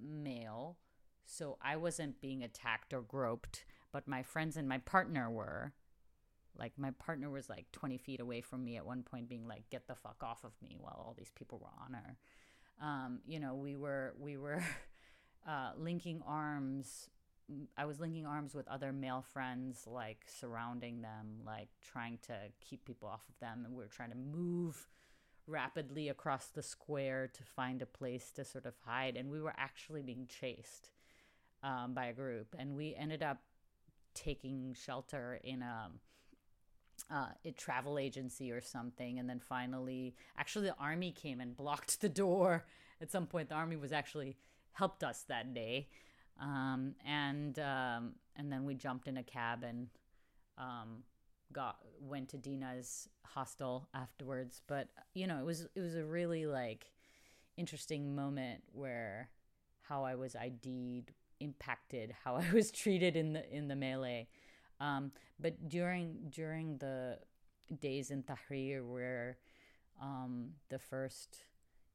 male, 0.00 0.78
so 1.24 1.58
I 1.62 1.76
wasn't 1.76 2.20
being 2.20 2.42
attacked 2.42 2.92
or 2.92 3.02
groped, 3.02 3.64
but 3.92 4.08
my 4.08 4.22
friends 4.22 4.56
and 4.56 4.68
my 4.68 4.78
partner 4.78 5.30
were. 5.30 5.72
Like, 6.58 6.72
my 6.76 6.90
partner 6.90 7.30
was 7.30 7.48
like 7.48 7.72
20 7.72 7.96
feet 7.96 8.20
away 8.20 8.42
from 8.42 8.64
me 8.64 8.76
at 8.76 8.84
one 8.84 9.02
point, 9.02 9.28
being 9.28 9.48
like, 9.48 9.70
get 9.70 9.86
the 9.86 9.94
fuck 9.94 10.22
off 10.22 10.44
of 10.44 10.52
me 10.62 10.76
while 10.78 10.96
all 10.98 11.14
these 11.16 11.30
people 11.34 11.58
were 11.58 11.82
on 11.82 11.94
her. 11.94 12.16
Um, 12.84 13.20
you 13.26 13.40
know, 13.40 13.54
we 13.54 13.76
were, 13.76 14.14
we 14.18 14.36
were 14.36 14.62
uh, 15.48 15.70
linking 15.78 16.20
arms. 16.26 17.08
I 17.76 17.84
was 17.84 18.00
linking 18.00 18.26
arms 18.26 18.54
with 18.54 18.68
other 18.68 18.92
male 18.92 19.24
friends, 19.32 19.86
like 19.86 20.24
surrounding 20.26 21.02
them, 21.02 21.40
like 21.44 21.68
trying 21.82 22.18
to 22.26 22.34
keep 22.60 22.84
people 22.84 23.08
off 23.08 23.22
of 23.28 23.38
them. 23.40 23.64
And 23.64 23.74
we 23.74 23.82
were 23.82 23.90
trying 23.90 24.10
to 24.10 24.16
move 24.16 24.88
rapidly 25.46 26.08
across 26.08 26.46
the 26.46 26.62
square 26.62 27.28
to 27.32 27.42
find 27.42 27.82
a 27.82 27.86
place 27.86 28.30
to 28.32 28.44
sort 28.44 28.66
of 28.66 28.74
hide. 28.84 29.16
And 29.16 29.30
we 29.30 29.40
were 29.40 29.54
actually 29.56 30.02
being 30.02 30.26
chased 30.26 30.90
um, 31.62 31.94
by 31.94 32.06
a 32.06 32.12
group. 32.12 32.54
And 32.58 32.76
we 32.76 32.94
ended 32.94 33.22
up 33.22 33.38
taking 34.14 34.74
shelter 34.74 35.40
in 35.42 35.62
a, 35.62 35.90
uh, 37.10 37.28
a 37.44 37.50
travel 37.52 37.98
agency 37.98 38.52
or 38.52 38.60
something. 38.60 39.18
And 39.18 39.28
then 39.28 39.40
finally, 39.40 40.14
actually, 40.36 40.66
the 40.66 40.76
army 40.78 41.12
came 41.12 41.40
and 41.40 41.56
blocked 41.56 42.00
the 42.00 42.08
door. 42.08 42.64
At 43.00 43.10
some 43.10 43.26
point, 43.26 43.48
the 43.48 43.54
army 43.54 43.76
was 43.76 43.92
actually 43.92 44.36
helped 44.72 45.02
us 45.02 45.24
that 45.28 45.54
day. 45.54 45.88
Um, 46.42 46.96
and 47.06 47.58
um, 47.60 48.14
and 48.36 48.52
then 48.52 48.64
we 48.64 48.74
jumped 48.74 49.06
in 49.06 49.16
a 49.16 49.22
cab 49.22 49.62
and 49.62 49.88
um, 50.58 51.04
got 51.52 51.78
went 52.00 52.28
to 52.30 52.36
Dina's 52.36 53.08
hostel 53.24 53.88
afterwards. 53.94 54.60
But 54.66 54.88
you 55.14 55.26
know, 55.26 55.38
it 55.38 55.46
was 55.46 55.68
it 55.74 55.80
was 55.80 55.94
a 55.94 56.04
really 56.04 56.46
like 56.46 56.90
interesting 57.56 58.14
moment 58.14 58.62
where 58.72 59.30
how 59.82 60.04
I 60.04 60.16
was 60.16 60.34
ID'd 60.34 61.12
impacted 61.40 62.14
how 62.24 62.36
I 62.36 62.50
was 62.52 62.70
treated 62.72 63.16
in 63.16 63.34
the 63.34 63.48
in 63.50 63.68
the 63.68 63.76
melee. 63.76 64.28
Um, 64.80 65.12
but 65.38 65.68
during 65.68 66.28
during 66.28 66.78
the 66.78 67.18
days 67.80 68.10
in 68.10 68.24
Tahrir, 68.24 68.84
where 68.84 69.38
um, 70.00 70.50
the 70.70 70.80
first, 70.80 71.44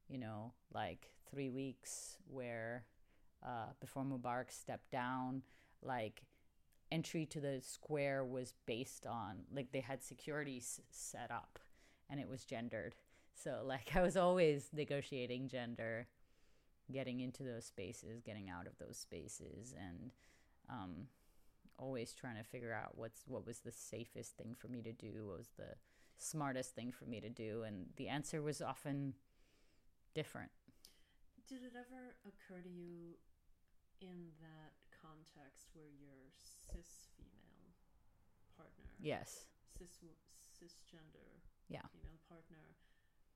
you 0.08 0.18
know, 0.18 0.54
like 0.72 1.10
three 1.30 1.50
weeks, 1.50 2.16
where 2.26 2.84
uh, 3.44 3.72
before 3.80 4.04
Mubarak 4.04 4.50
stepped 4.50 4.90
down, 4.90 5.42
like 5.82 6.22
entry 6.90 7.26
to 7.26 7.40
the 7.40 7.60
square 7.62 8.24
was 8.24 8.54
based 8.66 9.06
on 9.06 9.38
like 9.54 9.72
they 9.72 9.80
had 9.80 10.02
security 10.02 10.58
s- 10.58 10.80
set 10.90 11.30
up, 11.30 11.58
and 12.10 12.20
it 12.20 12.28
was 12.28 12.44
gendered. 12.44 12.94
So 13.34 13.62
like 13.64 13.92
I 13.96 14.02
was 14.02 14.16
always 14.16 14.70
negotiating 14.72 15.48
gender, 15.48 16.06
getting 16.92 17.20
into 17.20 17.42
those 17.42 17.64
spaces, 17.66 18.22
getting 18.22 18.48
out 18.48 18.66
of 18.66 18.78
those 18.78 18.96
spaces, 18.96 19.74
and 19.78 20.10
um, 20.68 21.06
always 21.78 22.12
trying 22.12 22.36
to 22.36 22.44
figure 22.44 22.72
out 22.72 22.96
what's 22.96 23.22
what 23.26 23.46
was 23.46 23.60
the 23.60 23.72
safest 23.72 24.36
thing 24.36 24.54
for 24.58 24.68
me 24.68 24.82
to 24.82 24.92
do, 24.92 25.26
what 25.26 25.38
was 25.38 25.50
the 25.56 25.74
smartest 26.18 26.74
thing 26.74 26.90
for 26.92 27.04
me 27.04 27.20
to 27.20 27.30
do, 27.30 27.62
and 27.66 27.86
the 27.96 28.08
answer 28.08 28.42
was 28.42 28.60
often 28.60 29.14
different. 30.14 30.50
Did 31.48 31.64
it 31.64 31.72
ever 31.72 32.12
occur 32.28 32.60
to 32.60 32.68
you 32.68 33.16
in 34.04 34.36
that 34.44 34.76
context 34.92 35.72
where 35.72 35.88
your 35.88 36.28
cis 36.44 37.08
female 37.16 37.72
partner, 38.52 38.92
Yes. 39.00 39.48
cis 39.78 39.96
cisgender 40.44 41.40
Yeah. 41.68 41.80
female 41.88 42.20
partner, 42.28 42.76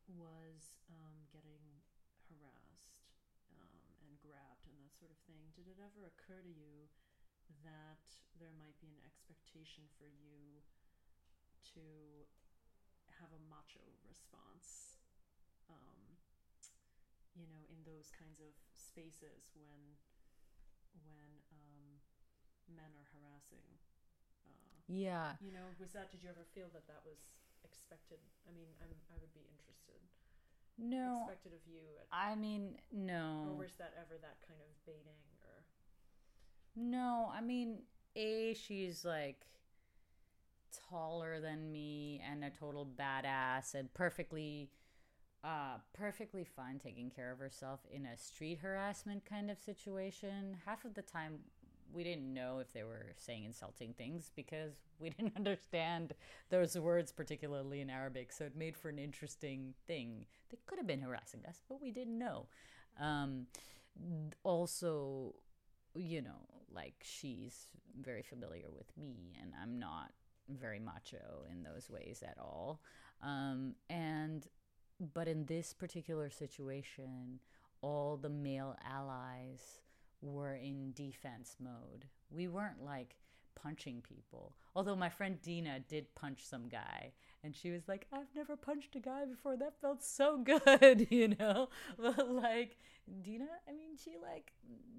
was 0.08 0.76
um, 0.90 1.24
getting 1.32 1.80
harassed 2.28 3.00
um, 3.50 3.80
and 4.04 4.18
grabbed 4.20 4.66
and 4.68 4.76
that 4.84 4.92
sort 4.92 5.10
of 5.10 5.16
thing? 5.24 5.48
Did 5.56 5.68
it 5.68 5.80
ever 5.80 6.04
occur 6.04 6.42
to 6.42 6.52
you 6.52 6.88
that 7.64 8.04
there 8.36 8.52
might 8.52 8.78
be 8.80 8.92
an 8.92 9.00
expectation 9.06 9.88
for 9.96 10.04
you 10.06 10.60
to 11.74 12.28
have 13.20 13.32
a 13.32 13.40
macho 13.48 13.80
response? 14.04 15.00
Um, 15.70 16.11
you 17.36 17.46
know, 17.48 17.62
in 17.72 17.80
those 17.84 18.12
kinds 18.12 18.40
of 18.40 18.52
spaces 18.72 19.52
when 19.56 19.96
when 21.04 21.22
um, 21.52 21.98
men 22.68 22.92
are 22.96 23.08
harassing. 23.16 23.64
Uh, 24.44 24.76
Yeah. 24.88 25.40
you 25.40 25.52
know, 25.52 25.72
was 25.80 25.92
that? 25.92 26.10
Did 26.12 26.22
you 26.22 26.28
ever 26.28 26.44
feel 26.54 26.68
that 26.72 26.86
that 26.86 27.00
was 27.04 27.32
expected? 27.64 28.18
I 28.48 28.52
mean, 28.52 28.68
I'm, 28.82 28.92
I 29.08 29.16
would 29.20 29.32
be 29.32 29.44
interested. 29.48 30.00
No. 30.78 31.24
Expected 31.28 31.52
of 31.52 31.64
you, 31.66 31.80
at, 32.00 32.06
I 32.12 32.34
mean, 32.34 32.76
no. 32.90 33.48
or 33.48 33.56
was 33.64 33.74
that 33.78 33.92
ever 33.96 34.18
that 34.20 34.36
kind 34.46 34.60
of 34.60 34.68
baiting? 34.86 35.20
Or 35.44 35.64
No, 36.76 37.30
I 37.32 37.40
mean, 37.40 37.82
A, 38.16 38.54
she's 38.54 39.04
like 39.04 39.46
taller 40.88 41.40
than 41.40 41.70
me 41.70 42.22
and 42.28 42.42
a 42.44 42.50
total 42.50 42.86
badass 42.86 43.74
and 43.74 43.92
perfectly 43.92 44.70
uh 45.44 45.78
perfectly 45.92 46.44
fine 46.44 46.78
taking 46.78 47.10
care 47.10 47.32
of 47.32 47.38
herself 47.38 47.80
in 47.90 48.06
a 48.06 48.16
street 48.16 48.58
harassment 48.62 49.24
kind 49.24 49.50
of 49.50 49.58
situation. 49.58 50.56
Half 50.64 50.84
of 50.84 50.94
the 50.94 51.02
time 51.02 51.40
we 51.92 52.04
didn't 52.04 52.32
know 52.32 52.58
if 52.58 52.72
they 52.72 52.84
were 52.84 53.12
saying 53.18 53.44
insulting 53.44 53.92
things 53.92 54.30
because 54.34 54.72
we 54.98 55.10
didn't 55.18 55.36
understand 55.36 56.14
those 56.50 56.78
words 56.78 57.12
particularly 57.12 57.80
in 57.80 57.90
Arabic, 57.90 58.32
so 58.32 58.44
it 58.44 58.56
made 58.56 58.76
for 58.76 58.88
an 58.88 58.98
interesting 58.98 59.74
thing. 59.86 60.24
They 60.50 60.58
could 60.66 60.78
have 60.78 60.86
been 60.86 61.02
harassing 61.02 61.42
us, 61.48 61.62
but 61.68 61.80
we 61.80 61.90
didn't 61.90 62.18
know. 62.18 62.46
Um 63.00 63.46
also 64.42 65.34
you 65.94 66.22
know, 66.22 66.48
like 66.74 66.94
she's 67.02 67.66
very 68.00 68.22
familiar 68.22 68.70
with 68.74 68.96
me, 68.96 69.36
and 69.40 69.52
I'm 69.60 69.78
not 69.78 70.12
very 70.48 70.78
macho 70.80 71.44
in 71.50 71.62
those 71.62 71.90
ways 71.90 72.22
at 72.26 72.38
all. 72.38 72.80
Um, 73.22 73.74
and 73.88 74.46
but 75.14 75.28
in 75.28 75.46
this 75.46 75.72
particular 75.72 76.30
situation, 76.30 77.40
all 77.80 78.16
the 78.16 78.28
male 78.28 78.76
allies 78.88 79.80
were 80.20 80.54
in 80.54 80.92
defense 80.92 81.56
mode. 81.60 82.06
We 82.30 82.48
weren't 82.48 82.84
like 82.84 83.16
punching 83.54 84.02
people. 84.02 84.54
Although 84.74 84.96
my 84.96 85.08
friend 85.08 85.40
Dina 85.42 85.80
did 85.88 86.14
punch 86.14 86.44
some 86.44 86.68
guy, 86.68 87.12
and 87.44 87.54
she 87.54 87.70
was 87.70 87.88
like, 87.88 88.06
"I've 88.12 88.34
never 88.34 88.56
punched 88.56 88.96
a 88.96 89.00
guy 89.00 89.24
before. 89.24 89.56
That 89.56 89.80
felt 89.80 90.02
so 90.02 90.38
good," 90.44 91.08
you 91.10 91.28
know. 91.28 91.68
But 91.98 92.30
like 92.30 92.76
Dina, 93.22 93.48
I 93.68 93.72
mean, 93.72 93.96
she 94.02 94.16
like 94.22 94.52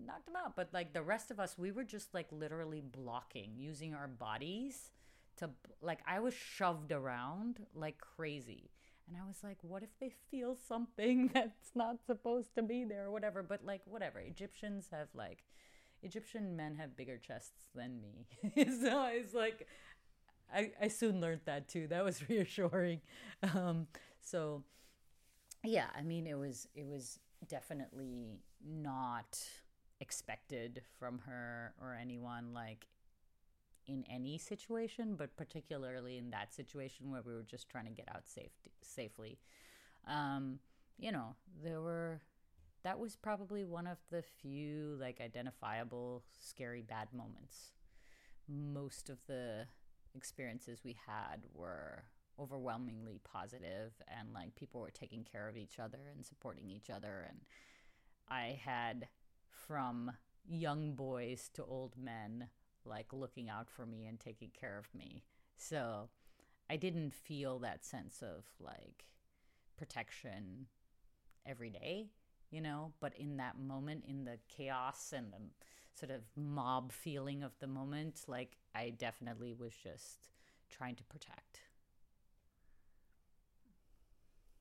knocked 0.05 0.27
him 0.27 0.35
out. 0.35 0.55
But 0.55 0.69
like 0.73 0.93
the 0.93 1.01
rest 1.01 1.31
of 1.31 1.39
us, 1.39 1.57
we 1.57 1.71
were 1.71 1.83
just 1.83 2.13
like 2.13 2.27
literally 2.31 2.81
blocking, 2.81 3.51
using 3.57 3.93
our 3.93 4.07
bodies 4.07 4.91
to 5.37 5.49
like. 5.81 5.99
I 6.07 6.19
was 6.19 6.33
shoved 6.33 6.91
around 6.91 7.65
like 7.73 7.97
crazy. 7.99 8.71
And 9.07 9.17
I 9.17 9.27
was 9.27 9.37
like, 9.43 9.57
what 9.61 9.83
if 9.83 9.89
they 9.99 10.13
feel 10.31 10.55
something 10.55 11.29
that's 11.33 11.71
not 11.75 12.05
supposed 12.05 12.55
to 12.55 12.63
be 12.63 12.85
there 12.85 13.05
or 13.05 13.11
whatever? 13.11 13.43
But 13.43 13.65
like, 13.65 13.81
whatever. 13.85 14.19
Egyptians 14.19 14.87
have 14.91 15.07
like, 15.13 15.43
Egyptian 16.01 16.55
men 16.55 16.75
have 16.75 16.95
bigger 16.95 17.17
chests 17.17 17.51
than 17.75 18.01
me. 18.01 18.27
so 18.81 18.97
I 18.97 19.19
was 19.21 19.33
like, 19.33 19.67
I, 20.53 20.71
I 20.81 20.87
soon 20.87 21.21
learned 21.21 21.41
that 21.45 21.67
too. 21.67 21.87
That 21.87 22.03
was 22.03 22.27
reassuring. 22.29 23.01
Um, 23.53 23.87
so 24.21 24.63
yeah, 25.63 25.87
I 25.97 26.01
mean, 26.03 26.27
it 26.27 26.37
was, 26.37 26.67
it 26.75 26.85
was 26.85 27.19
definitely 27.47 28.41
not 28.65 29.39
expected 29.99 30.81
from 30.99 31.19
her 31.19 31.73
or 31.81 31.97
anyone 31.99 32.53
like 32.53 32.87
in 33.87 34.03
any 34.09 34.37
situation, 34.37 35.15
but 35.15 35.35
particularly 35.35 36.17
in 36.17 36.29
that 36.31 36.53
situation 36.53 37.11
where 37.11 37.21
we 37.21 37.33
were 37.33 37.43
just 37.43 37.69
trying 37.69 37.85
to 37.85 37.91
get 37.91 38.07
out 38.13 38.27
safe, 38.27 38.51
safely. 38.81 39.37
Um, 40.07 40.59
you 40.97 41.11
know, 41.11 41.35
there 41.63 41.81
were 41.81 42.21
that 42.83 42.99
was 42.99 43.15
probably 43.15 43.63
one 43.63 43.87
of 43.87 43.97
the 44.11 44.21
few 44.21 44.97
like 44.99 45.21
identifiable 45.21 46.23
scary 46.37 46.81
bad 46.81 47.07
moments. 47.13 47.71
Most 48.47 49.09
of 49.09 49.19
the 49.27 49.67
experiences 50.15 50.81
we 50.83 50.97
had 51.07 51.43
were 51.53 52.03
overwhelmingly 52.39 53.19
positive 53.23 53.93
and 54.07 54.33
like 54.33 54.55
people 54.55 54.81
were 54.81 54.91
taking 54.91 55.23
care 55.23 55.47
of 55.47 55.55
each 55.55 55.79
other 55.79 55.99
and 56.13 56.25
supporting 56.25 56.69
each 56.69 56.89
other 56.89 57.25
and 57.29 57.39
I 58.27 58.59
had 58.63 59.07
from 59.49 60.11
young 60.47 60.93
boys 60.93 61.49
to 61.53 61.63
old 61.63 61.95
men 61.97 62.49
like 62.85 63.13
looking 63.13 63.49
out 63.49 63.69
for 63.69 63.85
me 63.85 64.05
and 64.05 64.19
taking 64.19 64.49
care 64.59 64.77
of 64.77 64.93
me. 64.97 65.23
So 65.57 66.09
I 66.69 66.75
didn't 66.75 67.13
feel 67.13 67.59
that 67.59 67.85
sense 67.85 68.21
of 68.21 68.45
like 68.59 69.05
protection 69.77 70.67
every 71.45 71.69
day, 71.69 72.07
you 72.51 72.61
know, 72.61 72.93
but 72.99 73.13
in 73.17 73.37
that 73.37 73.59
moment, 73.59 74.05
in 74.07 74.25
the 74.25 74.37
chaos 74.47 75.13
and 75.15 75.31
the 75.31 75.39
sort 75.93 76.11
of 76.11 76.21
mob 76.35 76.91
feeling 76.91 77.43
of 77.43 77.51
the 77.59 77.67
moment, 77.67 78.21
like 78.27 78.57
I 78.73 78.89
definitely 78.91 79.53
was 79.53 79.73
just 79.73 80.29
trying 80.69 80.95
to 80.95 81.03
protect. 81.03 81.59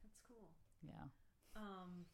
that's 0.02 0.20
cool. 0.28 0.50
Yeah. 0.82 1.08
Um, 1.56 2.06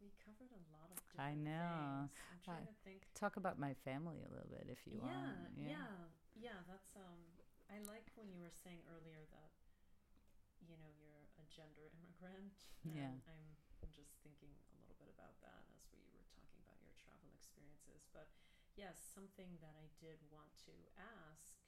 we 0.00 0.10
covered 0.24 0.50
a 0.50 0.62
lot 0.72 0.90
of 0.90 0.99
I 1.20 1.34
know. 1.36 2.08
I'm 2.08 2.40
trying 2.40 2.64
I- 2.64 2.72
to 2.72 2.76
think. 2.84 3.04
Talk 3.14 3.36
about 3.36 3.58
my 3.60 3.74
family 3.84 4.16
a 4.24 4.30
little 4.32 4.48
bit 4.48 4.66
if 4.72 4.80
you 4.88 4.96
yeah, 5.04 5.12
want. 5.12 5.36
yeah, 5.60 5.68
yeah, 5.68 5.92
yeah. 6.40 6.58
That's 6.66 6.96
um. 6.96 7.20
I 7.70 7.78
like 7.86 8.10
when 8.18 8.32
you 8.34 8.42
were 8.42 8.50
saying 8.50 8.82
earlier 8.90 9.22
that, 9.30 9.52
you 10.66 10.74
know, 10.74 10.90
you're 10.98 11.22
a 11.38 11.46
gender 11.46 11.86
immigrant. 11.94 12.66
Yeah. 12.82 13.14
I'm, 13.30 13.44
I'm 13.78 13.92
just 13.94 14.18
thinking 14.26 14.50
a 14.74 14.74
little 14.82 14.98
bit 14.98 15.06
about 15.06 15.38
that 15.46 15.62
as 15.78 15.86
we 15.94 16.02
were 16.10 16.26
talking 16.34 16.58
about 16.66 16.82
your 16.82 16.90
travel 16.98 17.30
experiences. 17.30 18.10
But 18.10 18.26
yes, 18.74 18.98
something 18.98 19.54
that 19.62 19.78
I 19.78 19.86
did 20.02 20.18
want 20.34 20.50
to 20.66 20.74
ask, 20.98 21.62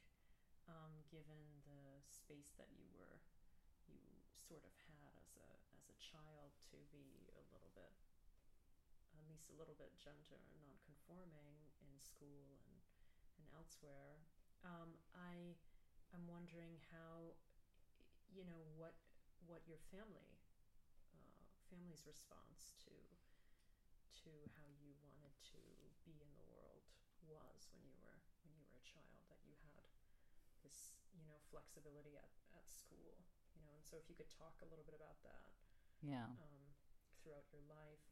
um, 0.67 1.07
given 1.07 1.63
the 1.63 2.03
space 2.03 2.51
that 2.59 2.75
you 2.75 2.91
were, 2.99 3.23
you 3.87 4.03
sort 4.35 4.67
of 4.67 4.75
had 4.91 5.15
as 5.23 5.39
a 5.39 5.49
as 5.79 5.87
a 5.87 5.97
child 6.03 6.51
to 6.75 6.83
be 6.91 7.31
a 7.39 7.43
little 7.55 7.71
bit, 7.79 7.95
at 9.23 9.31
least 9.31 9.47
a 9.55 9.57
little 9.57 9.79
bit 9.79 9.95
gender 10.03 10.43
and 10.43 10.59
non-conforming 10.59 11.71
in 11.87 11.95
school 12.03 12.59
and 12.67 12.83
and 13.39 13.47
elsewhere. 13.55 14.27
Um, 14.67 14.99
I 15.15 15.55
I'm 16.11 16.27
wondering 16.27 16.83
how, 16.91 17.39
you 18.29 18.43
know, 18.43 18.67
what 18.75 18.99
what 19.47 19.63
your 19.65 19.79
family 19.95 20.43
uh, 21.15 21.43
family's 21.71 22.03
response 22.03 22.75
to 22.83 22.93
to 24.27 24.31
how 24.59 24.67
you 24.69 24.93
wanted 25.07 25.33
to 25.55 25.63
be 26.05 26.19
in 26.19 26.35
the 26.37 26.45
world 26.51 26.85
was 27.25 27.71
when 27.73 27.87
you 27.87 27.95
were 28.03 28.19
when 28.43 28.53
you 28.59 28.67
were 28.67 28.77
a 28.77 28.85
child 28.85 29.23
that 29.31 29.41
you 29.47 29.55
had 29.63 29.87
this 30.61 30.93
you 31.17 31.23
know 31.25 31.39
flexibility 31.49 32.19
at, 32.19 32.29
at 32.53 32.69
school 32.69 33.17
you 33.57 33.63
know 33.65 33.73
and 33.73 33.83
so 33.83 33.97
if 33.97 34.05
you 34.11 34.15
could 34.15 34.29
talk 34.29 34.53
a 34.61 34.69
little 34.69 34.85
bit 34.85 34.93
about 34.93 35.17
that 35.25 35.55
yeah 36.05 36.29
um, 36.29 36.63
throughout 37.23 37.47
your 37.49 37.63
life 37.65 37.73
if 37.89 37.97
that 37.97 38.12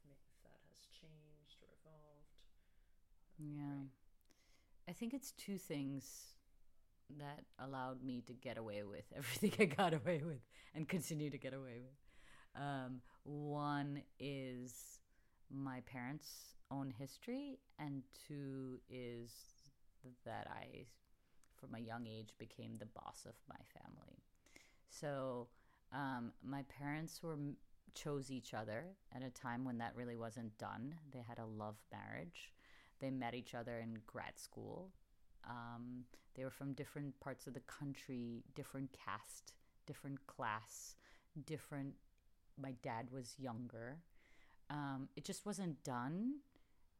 changed 1.01 1.61
or 1.63 1.69
evolved. 1.81 2.29
Yeah. 3.39 3.87
Great. 4.27 4.89
i 4.89 4.93
think 4.93 5.13
it's 5.13 5.31
two 5.31 5.57
things 5.57 6.35
that 7.19 7.43
allowed 7.59 8.03
me 8.03 8.21
to 8.27 8.33
get 8.33 8.57
away 8.57 8.83
with 8.83 9.05
everything 9.15 9.53
i 9.59 9.65
got 9.65 9.93
away 9.93 10.21
with 10.25 10.41
and 10.75 10.87
continue 10.87 11.29
to 11.29 11.37
get 11.37 11.53
away 11.53 11.79
with. 11.81 12.61
Um, 12.61 13.01
one 13.23 14.01
is 14.19 14.99
my 15.49 15.81
parents 15.81 16.55
own 16.69 16.93
history 16.97 17.59
and 17.79 18.03
two 18.27 18.79
is 18.89 19.31
that 20.25 20.47
i 20.49 20.85
from 21.59 21.75
a 21.75 21.79
young 21.79 22.07
age 22.07 22.29
became 22.39 22.77
the 22.79 22.87
boss 22.87 23.25
of 23.25 23.35
my 23.47 23.59
family. 23.79 24.23
So 24.89 25.47
um, 25.93 26.31
my 26.43 26.63
parents 26.63 27.21
were 27.21 27.37
chose 27.93 28.31
each 28.31 28.53
other 28.53 28.85
at 29.13 29.23
a 29.23 29.29
time 29.29 29.65
when 29.65 29.77
that 29.79 29.95
really 29.95 30.17
wasn't 30.17 30.57
done. 30.57 30.95
They 31.11 31.23
had 31.27 31.39
a 31.39 31.45
love 31.45 31.77
marriage. 31.91 32.51
They 32.99 33.09
met 33.09 33.33
each 33.33 33.55
other 33.55 33.79
in 33.79 33.99
grad 34.05 34.37
school. 34.37 34.91
Um, 35.47 36.05
they 36.35 36.43
were 36.43 36.51
from 36.51 36.73
different 36.73 37.19
parts 37.19 37.47
of 37.47 37.53
the 37.53 37.61
country 37.61 38.43
different 38.55 38.89
caste 38.93 39.53
different 39.85 40.25
class 40.27 40.95
different 41.45 41.93
my 42.61 42.73
dad 42.83 43.07
was 43.11 43.35
younger. 43.39 43.97
Um, 44.69 45.09
it 45.15 45.23
just 45.23 45.45
wasn't 45.45 45.83
done. 45.83 46.35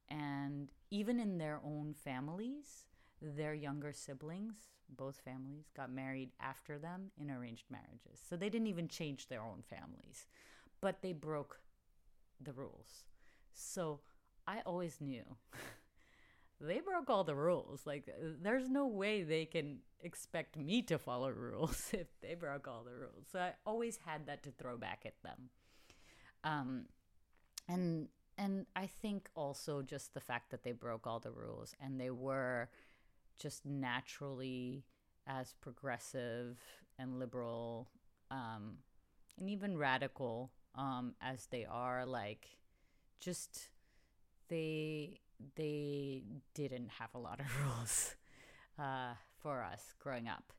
And 0.10 0.72
even 0.90 1.20
in 1.20 1.38
their 1.38 1.60
own 1.64 1.94
families 1.94 2.86
their 3.22 3.54
younger 3.54 3.94
siblings 3.94 4.56
both 4.98 5.22
families 5.24 5.72
got 5.76 5.92
married 5.92 6.32
after 6.40 6.78
them 6.78 7.12
in 7.18 7.32
arranged 7.32 7.66
marriages. 7.70 8.20
So 8.28 8.36
they 8.36 8.50
didn't 8.50 8.68
even 8.68 8.88
change 8.88 9.28
their 9.28 9.44
own 9.44 9.64
families 9.70 10.26
but 10.82 11.02
they 11.02 11.14
broke 11.14 11.60
the 12.40 12.54
rules. 12.54 13.06
So 13.54 14.00
i 14.48 14.62
always 14.66 15.00
knew 15.00 15.24
they 16.60 16.80
broke 16.80 17.10
all 17.10 17.24
the 17.24 17.36
rules. 17.36 17.82
Like 17.86 18.10
there's 18.42 18.70
no 18.70 18.88
way 18.88 19.24
they 19.24 19.46
can 19.46 19.80
expect 20.02 20.58
me 20.58 20.82
to 20.84 20.98
follow 20.98 21.30
rules 21.50 21.90
if 21.94 22.08
they 22.22 22.36
broke 22.36 22.68
all 22.68 22.84
the 22.84 22.96
rules. 22.96 23.26
So 23.32 23.40
i 23.40 23.54
always 23.66 24.00
had 24.06 24.26
that 24.28 24.44
to 24.44 24.52
throw 24.52 24.78
back 24.78 25.04
at 25.06 25.22
them. 25.24 25.50
Um, 26.44 26.86
and 27.68 28.08
and 28.38 28.66
I 28.76 28.88
think 28.88 29.30
also 29.36 29.82
just 29.84 30.14
the 30.14 30.20
fact 30.20 30.50
that 30.50 30.64
they 30.64 30.72
broke 30.72 31.06
all 31.06 31.20
the 31.20 31.32
rules 31.32 31.76
and 31.80 32.00
they 32.00 32.10
were 32.10 32.70
just 33.38 33.66
naturally 33.66 34.84
as 35.28 35.54
progressive 35.62 36.58
and 36.98 37.20
liberal 37.20 37.88
um, 38.32 38.78
and 39.38 39.50
even 39.50 39.78
radical 39.78 40.52
um, 40.76 41.14
as 41.22 41.48
they 41.48 41.66
are, 41.66 42.06
like 42.06 42.48
just 43.20 43.70
they 44.50 45.20
they 45.56 46.24
didn't 46.54 46.90
have 47.00 47.10
a 47.16 47.18
lot 47.20 47.40
of 47.40 47.46
rules 47.64 48.16
uh, 48.80 49.14
for 49.42 49.64
us 49.64 49.94
growing 50.00 50.28
up. 50.28 50.54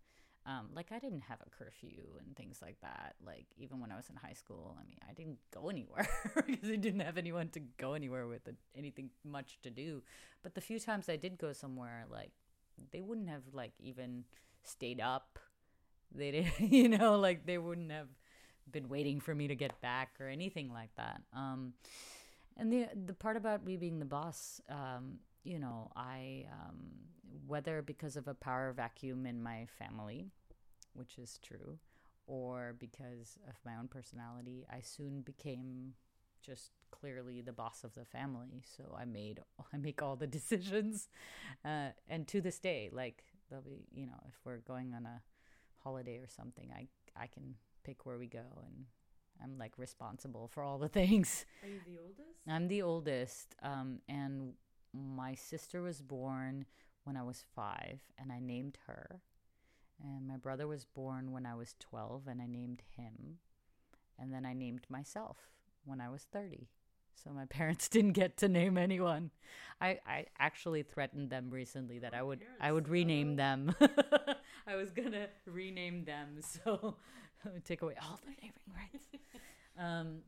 Um, 0.44 0.70
like 0.74 0.90
I 0.90 0.98
didn't 0.98 1.20
have 1.22 1.38
a 1.40 1.50
curfew 1.50 2.02
and 2.18 2.34
things 2.34 2.58
like 2.60 2.80
that. 2.80 3.14
Like 3.24 3.46
even 3.56 3.80
when 3.80 3.92
I 3.92 3.96
was 3.96 4.10
in 4.10 4.16
high 4.16 4.32
school, 4.32 4.76
I 4.80 4.84
mean, 4.84 4.96
I 5.08 5.12
didn't 5.12 5.38
go 5.54 5.68
anywhere 5.68 6.08
because 6.46 6.68
I 6.68 6.76
didn't 6.76 7.00
have 7.00 7.16
anyone 7.16 7.48
to 7.50 7.60
go 7.78 7.92
anywhere 7.92 8.26
with, 8.26 8.48
anything 8.76 9.10
much 9.24 9.58
to 9.62 9.70
do. 9.70 10.02
But 10.42 10.54
the 10.54 10.60
few 10.60 10.80
times 10.80 11.08
I 11.08 11.16
did 11.16 11.38
go 11.38 11.52
somewhere, 11.52 12.06
like 12.10 12.32
they 12.90 13.00
wouldn't 13.00 13.28
have 13.28 13.42
like 13.52 13.72
even 13.78 14.24
stayed 14.64 15.00
up. 15.00 15.38
They 16.12 16.32
didn't, 16.32 16.60
you 16.72 16.88
know, 16.88 17.18
like 17.20 17.46
they 17.46 17.58
wouldn't 17.58 17.92
have 17.92 18.08
been 18.70 18.88
waiting 18.88 19.20
for 19.20 19.34
me 19.34 19.48
to 19.48 19.54
get 19.54 19.80
back 19.80 20.10
or 20.20 20.28
anything 20.28 20.72
like 20.72 20.94
that. 20.96 21.22
Um, 21.34 21.74
and 22.56 22.72
the 22.72 22.86
the 23.06 23.14
part 23.14 23.36
about 23.36 23.64
me 23.64 23.76
being 23.76 23.98
the 23.98 24.04
boss, 24.04 24.60
um, 24.68 25.18
you 25.44 25.58
know, 25.58 25.90
I 25.96 26.46
um, 26.52 26.76
whether 27.46 27.82
because 27.82 28.16
of 28.16 28.28
a 28.28 28.34
power 28.34 28.72
vacuum 28.72 29.26
in 29.26 29.42
my 29.42 29.66
family, 29.78 30.26
which 30.94 31.18
is 31.18 31.38
true, 31.42 31.78
or 32.26 32.74
because 32.78 33.38
of 33.48 33.54
my 33.64 33.76
own 33.76 33.88
personality, 33.88 34.66
I 34.70 34.80
soon 34.80 35.22
became 35.22 35.94
just 36.42 36.72
clearly 36.90 37.40
the 37.40 37.52
boss 37.52 37.84
of 37.84 37.94
the 37.94 38.04
family. 38.04 38.62
So 38.76 38.96
I 38.98 39.04
made 39.04 39.40
I 39.72 39.76
make 39.78 40.02
all 40.02 40.16
the 40.16 40.26
decisions, 40.26 41.08
uh, 41.64 41.88
and 42.08 42.28
to 42.28 42.40
this 42.40 42.58
day, 42.58 42.90
like 42.92 43.24
they'll 43.50 43.62
be 43.62 43.86
you 43.94 44.06
know 44.06 44.20
if 44.28 44.34
we're 44.44 44.58
going 44.58 44.94
on 44.94 45.06
a 45.06 45.22
holiday 45.78 46.18
or 46.18 46.28
something, 46.28 46.70
I 46.74 46.88
I 47.20 47.26
can 47.26 47.54
pick 47.84 48.06
where 48.06 48.18
we 48.18 48.26
go 48.26 48.64
and 48.66 48.86
I'm 49.42 49.58
like 49.58 49.78
responsible 49.78 50.48
for 50.48 50.62
all 50.62 50.78
the 50.78 50.88
things. 50.88 51.44
Are 51.62 51.68
you 51.68 51.80
the 51.86 52.00
oldest? 52.00 52.38
I'm 52.48 52.68
the 52.68 52.82
oldest, 52.82 53.54
um, 53.62 53.98
and 54.08 54.52
my 54.92 55.34
sister 55.34 55.82
was 55.82 56.00
born 56.00 56.66
when 57.04 57.16
I 57.16 57.22
was 57.22 57.44
five, 57.54 58.00
and 58.18 58.30
I 58.30 58.38
named 58.38 58.78
her. 58.86 59.20
And 60.02 60.26
my 60.26 60.36
brother 60.36 60.66
was 60.66 60.84
born 60.84 61.32
when 61.32 61.46
I 61.46 61.54
was 61.54 61.74
12, 61.80 62.26
and 62.28 62.40
I 62.40 62.46
named 62.46 62.82
him. 62.96 63.38
And 64.18 64.32
then 64.32 64.44
I 64.44 64.52
named 64.52 64.84
myself 64.88 65.36
when 65.84 66.00
I 66.00 66.08
was 66.08 66.26
30. 66.32 66.68
So 67.14 67.30
my 67.30 67.44
parents 67.50 67.88
didn't 67.88 68.12
get 68.12 68.36
to 68.38 68.48
name 68.48 68.78
anyone. 68.78 69.30
I, 69.80 69.98
I 70.06 70.26
actually 70.38 70.82
threatened 70.82 71.30
them 71.30 71.50
recently 71.50 71.98
that 72.00 72.14
I 72.14 72.22
would 72.22 72.40
I 72.60 72.72
would 72.72 72.88
rename 72.88 73.36
them. 73.36 73.74
I 74.66 74.76
was 74.76 74.90
gonna 74.90 75.26
rename 75.46 76.04
them 76.04 76.38
so 76.40 76.96
take 77.64 77.82
away 77.82 77.94
all 78.02 78.20
the 78.24 78.32
naming 78.40 78.52
rights. 78.92 79.06
um, 79.78 80.18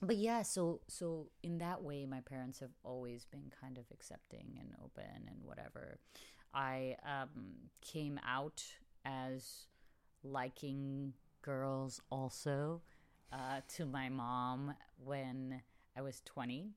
but 0.00 0.16
yeah, 0.16 0.42
so 0.42 0.80
so 0.86 1.28
in 1.42 1.58
that 1.58 1.82
way, 1.82 2.06
my 2.06 2.20
parents 2.20 2.60
have 2.60 2.70
always 2.84 3.24
been 3.24 3.50
kind 3.60 3.78
of 3.78 3.84
accepting 3.92 4.56
and 4.60 4.70
open 4.84 5.28
and 5.28 5.42
whatever. 5.42 5.98
I 6.54 6.96
um, 7.04 7.68
came 7.80 8.20
out 8.26 8.62
as 9.04 9.66
liking 10.22 11.14
girls 11.42 12.00
also 12.10 12.82
uh, 13.32 13.60
to 13.76 13.86
my 13.86 14.08
mom 14.08 14.74
when 15.04 15.62
I 15.96 16.02
was 16.02 16.22
twenty, 16.24 16.74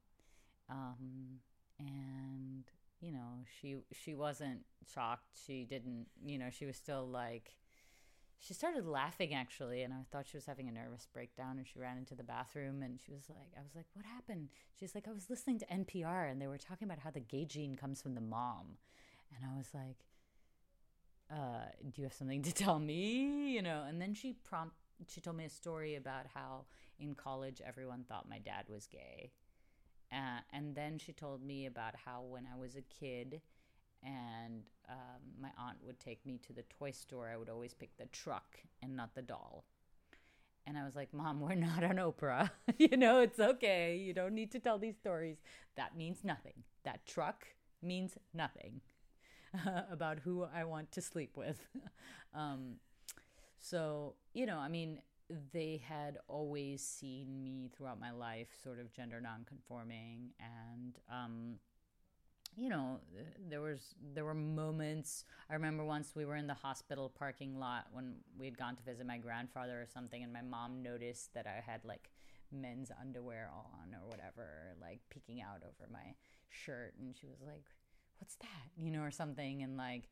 um, 0.70 1.40
and 1.80 2.64
you 3.02 3.12
know 3.12 3.46
she 3.60 3.78
she 3.92 4.16
wasn't 4.16 4.62
shocked. 4.92 5.38
She 5.46 5.64
didn't, 5.66 6.08
you 6.26 6.38
know, 6.38 6.50
she 6.50 6.66
was 6.66 6.76
still 6.76 7.08
like 7.08 7.52
she 8.42 8.56
started 8.56 8.88
laughing 8.88 9.34
actually 9.34 9.84
and 9.84 9.94
i 9.94 9.98
thought 10.12 10.26
she 10.28 10.36
was 10.36 10.46
having 10.46 10.68
a 10.68 10.72
nervous 10.72 11.08
breakdown 11.14 11.58
and 11.58 11.68
she 11.68 11.80
ran 11.80 11.98
into 11.98 12.16
the 12.16 12.24
bathroom 12.24 12.82
and 12.82 13.00
she 13.00 13.12
was 13.12 13.30
like 13.30 13.54
i 13.58 13.62
was 13.62 13.76
like 13.76 13.86
what 13.94 14.06
happened? 14.06 14.50
She's 14.78 14.96
like 14.96 15.08
i 15.08 15.12
was 15.12 15.30
listening 15.30 15.60
to 15.60 15.66
npr 15.68 16.30
and 16.30 16.42
they 16.42 16.48
were 16.48 16.58
talking 16.58 16.88
about 16.88 17.00
how 17.00 17.12
the 17.12 17.20
gay 17.20 17.46
gene 17.46 17.76
comes 17.76 18.02
from 18.02 18.16
the 18.16 18.22
mom. 18.22 18.78
And 19.36 19.46
i 19.50 19.56
was 19.56 19.68
like 19.74 20.06
uh, 21.32 21.70
do 21.94 22.02
you 22.02 22.04
have 22.04 22.14
something 22.14 22.42
to 22.44 22.54
tell 22.64 22.78
me? 22.80 23.54
You 23.54 23.62
know 23.62 23.86
and 23.88 24.02
then 24.02 24.14
she 24.14 24.34
prompt 24.34 24.76
she 25.08 25.22
told 25.22 25.38
me 25.38 25.46
a 25.46 25.50
story 25.50 25.96
about 25.96 26.26
how 26.34 26.66
in 27.00 27.16
college 27.16 27.62
everyone 27.66 28.04
thought 28.04 28.30
my 28.30 28.40
dad 28.40 28.66
was 28.68 28.88
gay. 28.88 29.32
Uh, 30.12 30.42
and 30.52 30.76
then 30.76 30.98
she 30.98 31.14
told 31.14 31.44
me 31.44 31.68
about 31.68 31.96
how 31.96 32.22
when 32.24 32.48
i 32.52 32.58
was 32.58 32.76
a 32.76 32.82
kid 32.82 33.42
and 34.04 34.64
um, 34.92 35.22
my 35.42 35.50
aunt 35.58 35.78
would 35.86 36.00
take 36.00 36.26
me 36.26 36.40
to 36.46 36.54
the 36.54 36.64
toy 36.64 36.92
store, 36.92 37.30
I 37.32 37.38
would 37.38 37.50
always 37.50 37.74
pick 37.74 37.96
the 37.98 38.08
truck 38.08 38.60
and 38.84 38.96
not 38.96 39.16
the 39.16 39.22
doll. 39.22 39.64
And 40.68 40.78
I 40.78 40.84
was 40.84 40.96
like, 40.96 41.14
Mom, 41.14 41.40
we're 41.40 41.56
not 41.56 41.84
on 41.84 41.96
Oprah. 41.96 42.52
you 42.78 42.98
know, 42.98 43.22
it's 43.22 43.40
okay. 43.40 43.96
You 43.96 44.14
don't 44.14 44.36
need 44.36 44.52
to 44.52 44.60
tell 44.60 44.78
these 44.78 44.98
stories. 44.98 45.38
That 45.76 45.98
means 45.98 46.20
nothing. 46.24 46.64
That 46.84 47.06
truck 47.06 47.48
means 47.82 48.18
nothing 48.34 48.82
uh, 49.66 49.82
about 49.92 50.20
who 50.20 50.46
I 50.54 50.66
want 50.66 50.92
to 50.92 51.02
sleep 51.02 51.36
with. 51.36 51.66
um, 52.36 52.76
so, 53.58 54.16
you 54.34 54.46
know, 54.46 54.58
I 54.58 54.68
mean, 54.68 55.00
they 55.54 55.82
had 55.88 56.18
always 56.28 56.84
seen 56.84 57.44
me 57.44 57.70
throughout 57.76 58.00
my 58.00 58.12
life 58.12 58.50
sort 58.62 58.80
of 58.80 58.92
gender 58.92 59.22
nonconforming 59.22 60.32
and 60.40 61.00
um, 61.10 61.56
you 62.56 62.70
know 62.70 63.00
there 63.50 63.62
was 63.62 63.96
there 64.14 64.26
were 64.26 64.34
moments. 64.34 65.26
I 65.50 65.54
remember 65.54 65.84
once 65.86 66.14
we 66.16 66.26
were 66.26 66.36
in 66.36 66.48
the 66.48 66.54
hospital 66.54 67.12
parking 67.18 67.60
lot 67.60 67.88
when 67.92 68.16
we 68.38 68.46
had 68.46 68.58
gone 68.58 68.76
to 68.76 68.84
visit 68.84 69.06
my 69.06 69.18
grandfather 69.18 69.82
or 69.82 69.88
something 69.92 70.24
and 70.24 70.32
my 70.32 70.42
mom 70.42 70.84
noticed 70.84 71.34
that 71.34 71.48
i 71.48 71.62
had 71.66 71.82
like 71.86 72.10
men's 72.52 72.92
underwear 73.00 73.50
on 73.54 73.94
or 73.94 74.08
whatever 74.08 74.76
like 74.82 75.00
peeking 75.10 75.42
out 75.42 75.62
over 75.64 75.90
my 75.92 76.14
shirt 76.50 76.94
and 77.00 77.16
she 77.16 77.28
was 77.28 77.40
like 77.46 77.64
what's 78.20 78.36
that? 78.36 78.70
You 78.78 78.92
know 78.92 79.02
or 79.02 79.12
something 79.12 79.64
and 79.64 79.78
like 79.78 80.10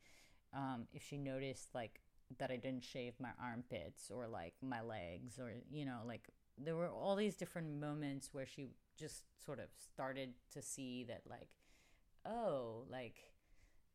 um, 0.54 0.86
if 0.92 1.02
she 1.06 1.16
noticed 1.16 1.68
like 1.74 2.00
that 2.38 2.50
i 2.50 2.56
didn't 2.56 2.84
shave 2.84 3.14
my 3.20 3.30
armpits 3.42 4.10
or 4.10 4.26
like 4.26 4.54
my 4.62 4.80
legs 4.80 5.38
or 5.38 5.52
you 5.70 5.84
know 5.84 5.98
like 6.06 6.28
there 6.58 6.76
were 6.76 6.88
all 6.88 7.16
these 7.16 7.34
different 7.34 7.80
moments 7.80 8.30
where 8.32 8.46
she 8.46 8.68
just 8.98 9.24
sort 9.44 9.58
of 9.58 9.66
started 9.78 10.30
to 10.52 10.62
see 10.62 11.04
that 11.04 11.22
like 11.28 11.48
oh 12.26 12.84
like 12.90 13.16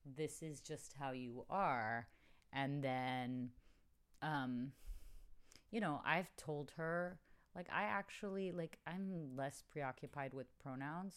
this 0.05 0.43
is 0.43 0.59
just 0.61 0.93
how 0.99 1.11
you 1.11 1.45
are. 1.49 2.07
And 2.53 2.83
then 2.83 3.49
um 4.21 4.71
you 5.71 5.81
know 5.81 6.01
i've 6.05 6.33
told 6.37 6.71
her 6.77 7.19
like 7.55 7.67
i 7.71 7.83
actually 7.83 8.51
like 8.51 8.77
i'm 8.87 9.35
less 9.35 9.63
preoccupied 9.69 10.33
with 10.33 10.47
pronouns. 10.59 11.15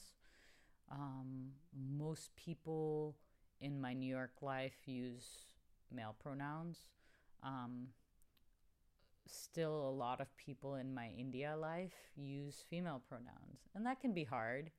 Um 0.91 1.53
most 1.75 2.35
people 2.37 3.17
in 3.61 3.81
my 3.81 3.93
new 3.93 4.09
york 4.09 4.43
life 4.43 4.87
use 4.87 5.45
male 5.93 6.17
pronouns. 6.19 6.89
Um 7.43 7.89
still 9.31 9.89
a 9.89 9.91
lot 9.91 10.21
of 10.21 10.35
people 10.39 10.77
in 10.77 10.95
my 10.95 11.11
india 11.19 11.55
life 11.57 11.93
use 12.17 12.65
female 12.69 13.03
pronouns. 13.09 13.69
And 13.75 13.87
that 13.87 14.01
can 14.01 14.13
be 14.13 14.25
hard 14.25 14.71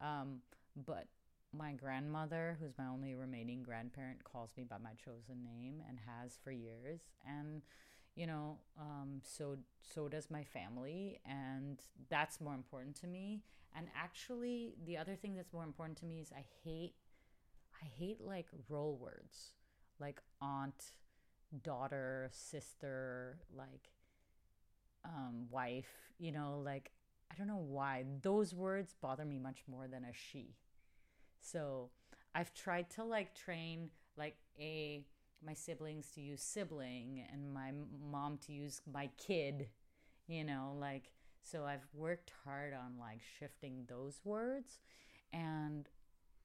um 0.00 0.38
but 0.86 1.06
my 1.56 1.72
grandmother, 1.72 2.56
who's 2.60 2.76
my 2.78 2.86
only 2.86 3.14
remaining 3.14 3.62
grandparent, 3.62 4.24
calls 4.24 4.50
me 4.56 4.64
by 4.64 4.78
my 4.78 4.92
chosen 5.04 5.42
name 5.44 5.82
and 5.88 5.98
has 6.06 6.38
for 6.42 6.50
years. 6.50 7.00
And 7.26 7.62
you 8.14 8.26
know, 8.26 8.58
um, 8.78 9.20
so 9.22 9.56
so 9.80 10.08
does 10.08 10.30
my 10.30 10.44
family, 10.44 11.20
and 11.26 11.80
that's 12.10 12.40
more 12.40 12.54
important 12.54 12.96
to 12.96 13.06
me. 13.06 13.42
And 13.74 13.86
actually, 13.96 14.74
the 14.86 14.98
other 14.98 15.14
thing 15.16 15.34
that's 15.34 15.52
more 15.52 15.64
important 15.64 15.98
to 15.98 16.04
me 16.04 16.20
is 16.20 16.30
I 16.30 16.44
hate, 16.62 16.94
I 17.82 17.86
hate 17.86 18.20
like 18.20 18.48
role 18.68 18.96
words, 19.00 19.52
like 20.00 20.20
aunt, 20.40 20.92
daughter, 21.62 22.30
sister, 22.32 23.38
like 23.56 23.90
um, 25.04 25.46
wife. 25.50 25.90
You 26.18 26.32
know, 26.32 26.60
like 26.64 26.92
I 27.30 27.34
don't 27.36 27.48
know 27.48 27.64
why 27.66 28.04
those 28.22 28.54
words 28.54 28.94
bother 29.00 29.24
me 29.24 29.38
much 29.38 29.62
more 29.68 29.88
than 29.88 30.04
a 30.04 30.12
she 30.12 30.54
so 31.42 31.90
I've 32.34 32.54
tried 32.54 32.90
to 32.90 33.04
like 33.04 33.34
train 33.34 33.90
like 34.16 34.36
a 34.58 35.04
my 35.44 35.54
siblings 35.54 36.08
to 36.14 36.20
use 36.20 36.40
sibling 36.40 37.24
and 37.32 37.52
my 37.52 37.72
mom 38.10 38.38
to 38.46 38.52
use 38.52 38.80
my 38.90 39.10
kid, 39.18 39.68
you 40.28 40.44
know, 40.44 40.76
like 40.78 41.10
so 41.42 41.64
I've 41.64 41.86
worked 41.92 42.32
hard 42.44 42.72
on 42.72 42.98
like 42.98 43.20
shifting 43.38 43.84
those 43.88 44.20
words 44.24 44.78
and 45.32 45.88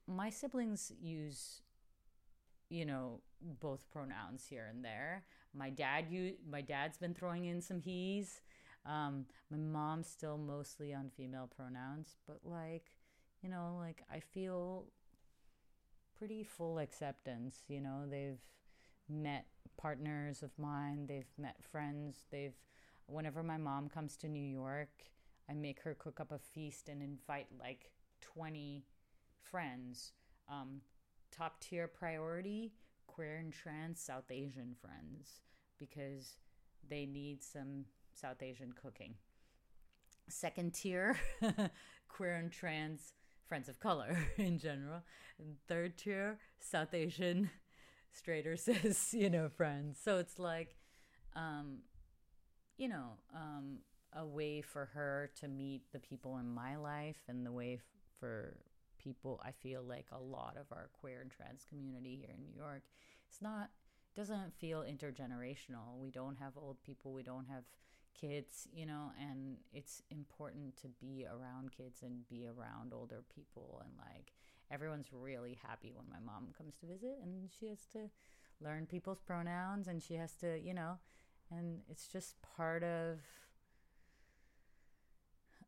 my 0.08 0.30
siblings 0.30 0.90
use 1.00 1.62
you 2.70 2.84
know 2.84 3.20
both 3.60 3.88
pronouns 3.90 4.46
here 4.48 4.66
and 4.68 4.84
there. 4.84 5.24
My 5.54 5.70
dad 5.70 6.06
you 6.10 6.34
my 6.50 6.60
dad's 6.60 6.98
been 6.98 7.14
throwing 7.14 7.44
in 7.44 7.60
some 7.60 7.80
he's. 7.80 8.40
Um, 8.84 9.26
my 9.50 9.58
mom's 9.58 10.08
still 10.08 10.38
mostly 10.38 10.94
on 10.94 11.10
female 11.16 11.48
pronouns, 11.54 12.16
but 12.26 12.40
like 12.44 12.90
you 13.42 13.48
know, 13.48 13.76
like 13.78 14.02
I 14.12 14.20
feel 14.20 14.86
pretty 16.18 16.42
full 16.42 16.78
acceptance. 16.78 17.62
You 17.68 17.80
know, 17.80 18.04
they've 18.08 18.40
met 19.08 19.46
partners 19.76 20.42
of 20.42 20.50
mine, 20.58 21.06
they've 21.06 21.32
met 21.38 21.62
friends. 21.62 22.24
They've, 22.30 22.56
whenever 23.06 23.42
my 23.42 23.56
mom 23.56 23.88
comes 23.88 24.16
to 24.18 24.28
New 24.28 24.40
York, 24.40 24.90
I 25.48 25.54
make 25.54 25.80
her 25.82 25.94
cook 25.94 26.20
up 26.20 26.32
a 26.32 26.38
feast 26.38 26.88
and 26.88 27.02
invite 27.02 27.46
like 27.58 27.90
20 28.20 28.84
friends. 29.40 30.12
Um, 30.50 30.80
top 31.30 31.60
tier 31.60 31.86
priority 31.86 32.72
queer 33.06 33.36
and 33.36 33.52
trans 33.52 34.00
South 34.00 34.30
Asian 34.30 34.74
friends 34.80 35.40
because 35.78 36.38
they 36.88 37.06
need 37.06 37.42
some 37.42 37.84
South 38.14 38.42
Asian 38.42 38.72
cooking. 38.72 39.14
Second 40.28 40.74
tier 40.74 41.16
queer 42.08 42.36
and 42.36 42.52
trans 42.52 43.12
friends 43.48 43.68
of 43.68 43.80
color 43.80 44.16
in 44.36 44.58
general. 44.58 45.02
And 45.38 45.56
third 45.66 45.96
tier, 45.96 46.38
South 46.60 46.94
Asian, 46.94 47.50
straight 48.12 48.46
or 48.46 48.56
cis, 48.56 49.14
you 49.14 49.30
know, 49.30 49.48
friends. 49.48 49.98
So 50.02 50.18
it's 50.18 50.38
like, 50.38 50.76
um, 51.34 51.78
you 52.76 52.88
know, 52.88 53.12
um, 53.34 53.78
a 54.14 54.24
way 54.24 54.62
for 54.62 54.86
her 54.94 55.30
to 55.40 55.48
meet 55.48 55.82
the 55.92 55.98
people 55.98 56.38
in 56.38 56.48
my 56.48 56.76
life 56.76 57.18
and 57.28 57.44
the 57.44 57.52
way 57.52 57.74
f- 57.74 57.82
for 58.18 58.56
people, 58.98 59.40
I 59.44 59.52
feel 59.52 59.82
like 59.82 60.06
a 60.12 60.18
lot 60.18 60.56
of 60.58 60.66
our 60.72 60.90
queer 60.92 61.20
and 61.20 61.30
trans 61.30 61.64
community 61.68 62.16
here 62.16 62.34
in 62.34 62.42
New 62.42 62.56
York, 62.56 62.82
it's 63.28 63.42
not, 63.42 63.70
doesn't 64.16 64.54
feel 64.58 64.80
intergenerational. 64.82 65.98
We 66.00 66.10
don't 66.10 66.36
have 66.36 66.52
old 66.56 66.82
people, 66.82 67.12
we 67.12 67.22
don't 67.22 67.46
have 67.46 67.64
kids, 68.20 68.68
you 68.72 68.86
know, 68.86 69.12
and 69.20 69.56
it's 69.72 70.02
important 70.10 70.76
to 70.82 70.88
be 71.00 71.26
around 71.26 71.72
kids 71.72 72.02
and 72.02 72.28
be 72.28 72.46
around 72.46 72.92
older 72.92 73.22
people. 73.34 73.82
And 73.84 73.92
like 73.98 74.32
everyone's 74.70 75.12
really 75.12 75.58
happy 75.66 75.92
when 75.94 76.06
my 76.10 76.18
mom 76.24 76.48
comes 76.56 76.74
to 76.80 76.86
visit 76.86 77.18
and 77.22 77.50
she 77.58 77.68
has 77.68 77.86
to 77.92 78.10
learn 78.60 78.86
people's 78.86 79.20
pronouns 79.20 79.88
and 79.88 80.02
she 80.02 80.14
has 80.14 80.32
to, 80.36 80.58
you 80.58 80.74
know, 80.74 80.98
and 81.50 81.80
it's 81.88 82.08
just 82.08 82.36
part 82.56 82.82
of 82.82 83.18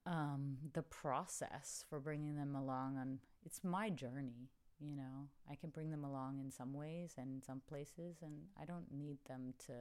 um, 0.07 0.57
the 0.73 0.83
process 0.83 1.85
for 1.89 2.01
bringing 2.01 2.37
them 2.37 2.55
along 2.55 2.97
on 2.99 3.19
it's 3.45 3.63
my 3.63 3.91
journey 3.91 4.51
you 4.81 4.97
know 4.97 5.29
i 5.51 5.55
can 5.55 5.71
bring 5.71 5.91
them 5.91 6.05
along 6.05 6.41
in 6.41 6.51
some 6.51 6.73
ways 6.73 7.15
and 7.19 7.45
some 7.45 7.61
places 7.69 8.17
and 8.23 8.33
i 8.61 8.65
don't 8.65 8.87
need 8.91 9.19
them 9.29 9.53
to 9.59 9.73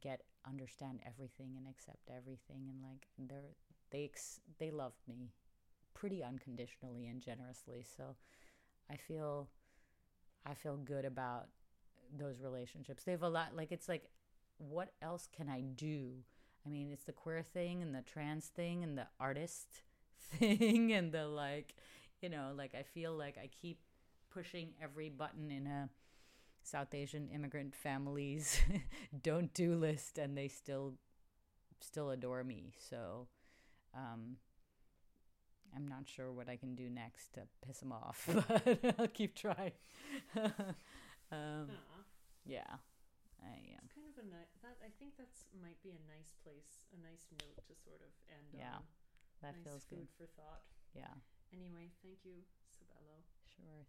get 0.00 0.22
understand 0.46 1.00
everything 1.06 1.54
and 1.56 1.66
accept 1.68 2.08
everything 2.10 2.68
and 2.68 2.82
like 2.82 3.06
they're 3.18 3.54
they 3.90 4.04
ex- 4.04 4.40
they 4.58 4.70
love 4.70 4.92
me 5.08 5.32
pretty 5.94 6.22
unconditionally 6.22 7.06
and 7.06 7.20
generously. 7.20 7.84
So 7.96 8.16
i 8.90 8.96
feel 8.96 9.48
i 10.44 10.54
feel 10.54 10.76
good 10.76 11.04
about 11.04 11.46
those 12.16 12.40
relationships. 12.40 13.02
They've 13.02 13.22
a 13.22 13.28
lot 13.28 13.56
like 13.56 13.72
it's 13.72 13.88
like 13.88 14.10
what 14.58 14.92
else 15.02 15.28
can 15.34 15.48
i 15.48 15.60
do? 15.60 16.12
I 16.64 16.68
mean 16.68 16.90
it's 16.92 17.04
the 17.04 17.12
queer 17.12 17.42
thing 17.42 17.82
and 17.82 17.94
the 17.94 18.02
trans 18.02 18.46
thing 18.46 18.82
and 18.84 18.96
the 18.96 19.06
artist 19.20 19.82
thing 20.20 20.92
and 20.92 21.12
the 21.12 21.26
like 21.26 21.74
you 22.22 22.28
know 22.28 22.52
like 22.56 22.74
i 22.74 22.82
feel 22.82 23.12
like 23.16 23.36
i 23.38 23.48
keep 23.60 23.78
pushing 24.32 24.70
every 24.82 25.08
button 25.08 25.50
in 25.50 25.66
a 25.66 25.88
South 26.66 26.94
Asian 26.94 27.28
immigrant 27.28 27.74
families 27.74 28.60
don't 29.22 29.52
do 29.54 29.74
list 29.76 30.18
and 30.18 30.36
they 30.36 30.48
still 30.48 30.94
still 31.80 32.10
adore 32.10 32.42
me. 32.42 32.72
So 32.90 33.28
um, 33.94 34.36
I'm 35.74 35.86
not 35.86 36.08
sure 36.08 36.32
what 36.32 36.48
I 36.48 36.56
can 36.56 36.74
do 36.74 36.88
next 36.90 37.34
to 37.34 37.42
piss 37.64 37.78
them 37.78 37.92
off, 37.92 38.28
but 38.48 38.96
I'll 38.98 39.08
keep 39.08 39.34
trying. 39.34 39.72
um, 41.30 41.70
yeah, 42.44 42.82
I 43.42 43.54
am. 43.76 43.84
It's 43.84 43.94
kind 43.94 44.08
of 44.10 44.18
a 44.18 44.26
nice. 44.26 44.50
That 44.62 44.76
I 44.82 44.90
think 44.98 45.14
that's 45.16 45.46
might 45.62 45.80
be 45.82 45.90
a 45.90 46.02
nice 46.10 46.34
place, 46.42 46.82
a 46.94 46.98
nice 46.98 47.26
note 47.30 47.62
to 47.68 47.74
sort 47.78 48.00
of 48.02 48.10
end 48.26 48.50
yeah, 48.58 48.80
on. 48.80 48.82
that 49.42 49.54
nice 49.54 49.64
feels 49.64 49.84
food 49.86 50.08
good. 50.10 50.18
for 50.18 50.26
thought. 50.34 50.66
Yeah, 50.94 51.14
Anyway, 51.52 51.92
thank 52.02 52.18
you, 52.24 52.42
Sabelo. 52.74 53.22
sure. 53.54 53.86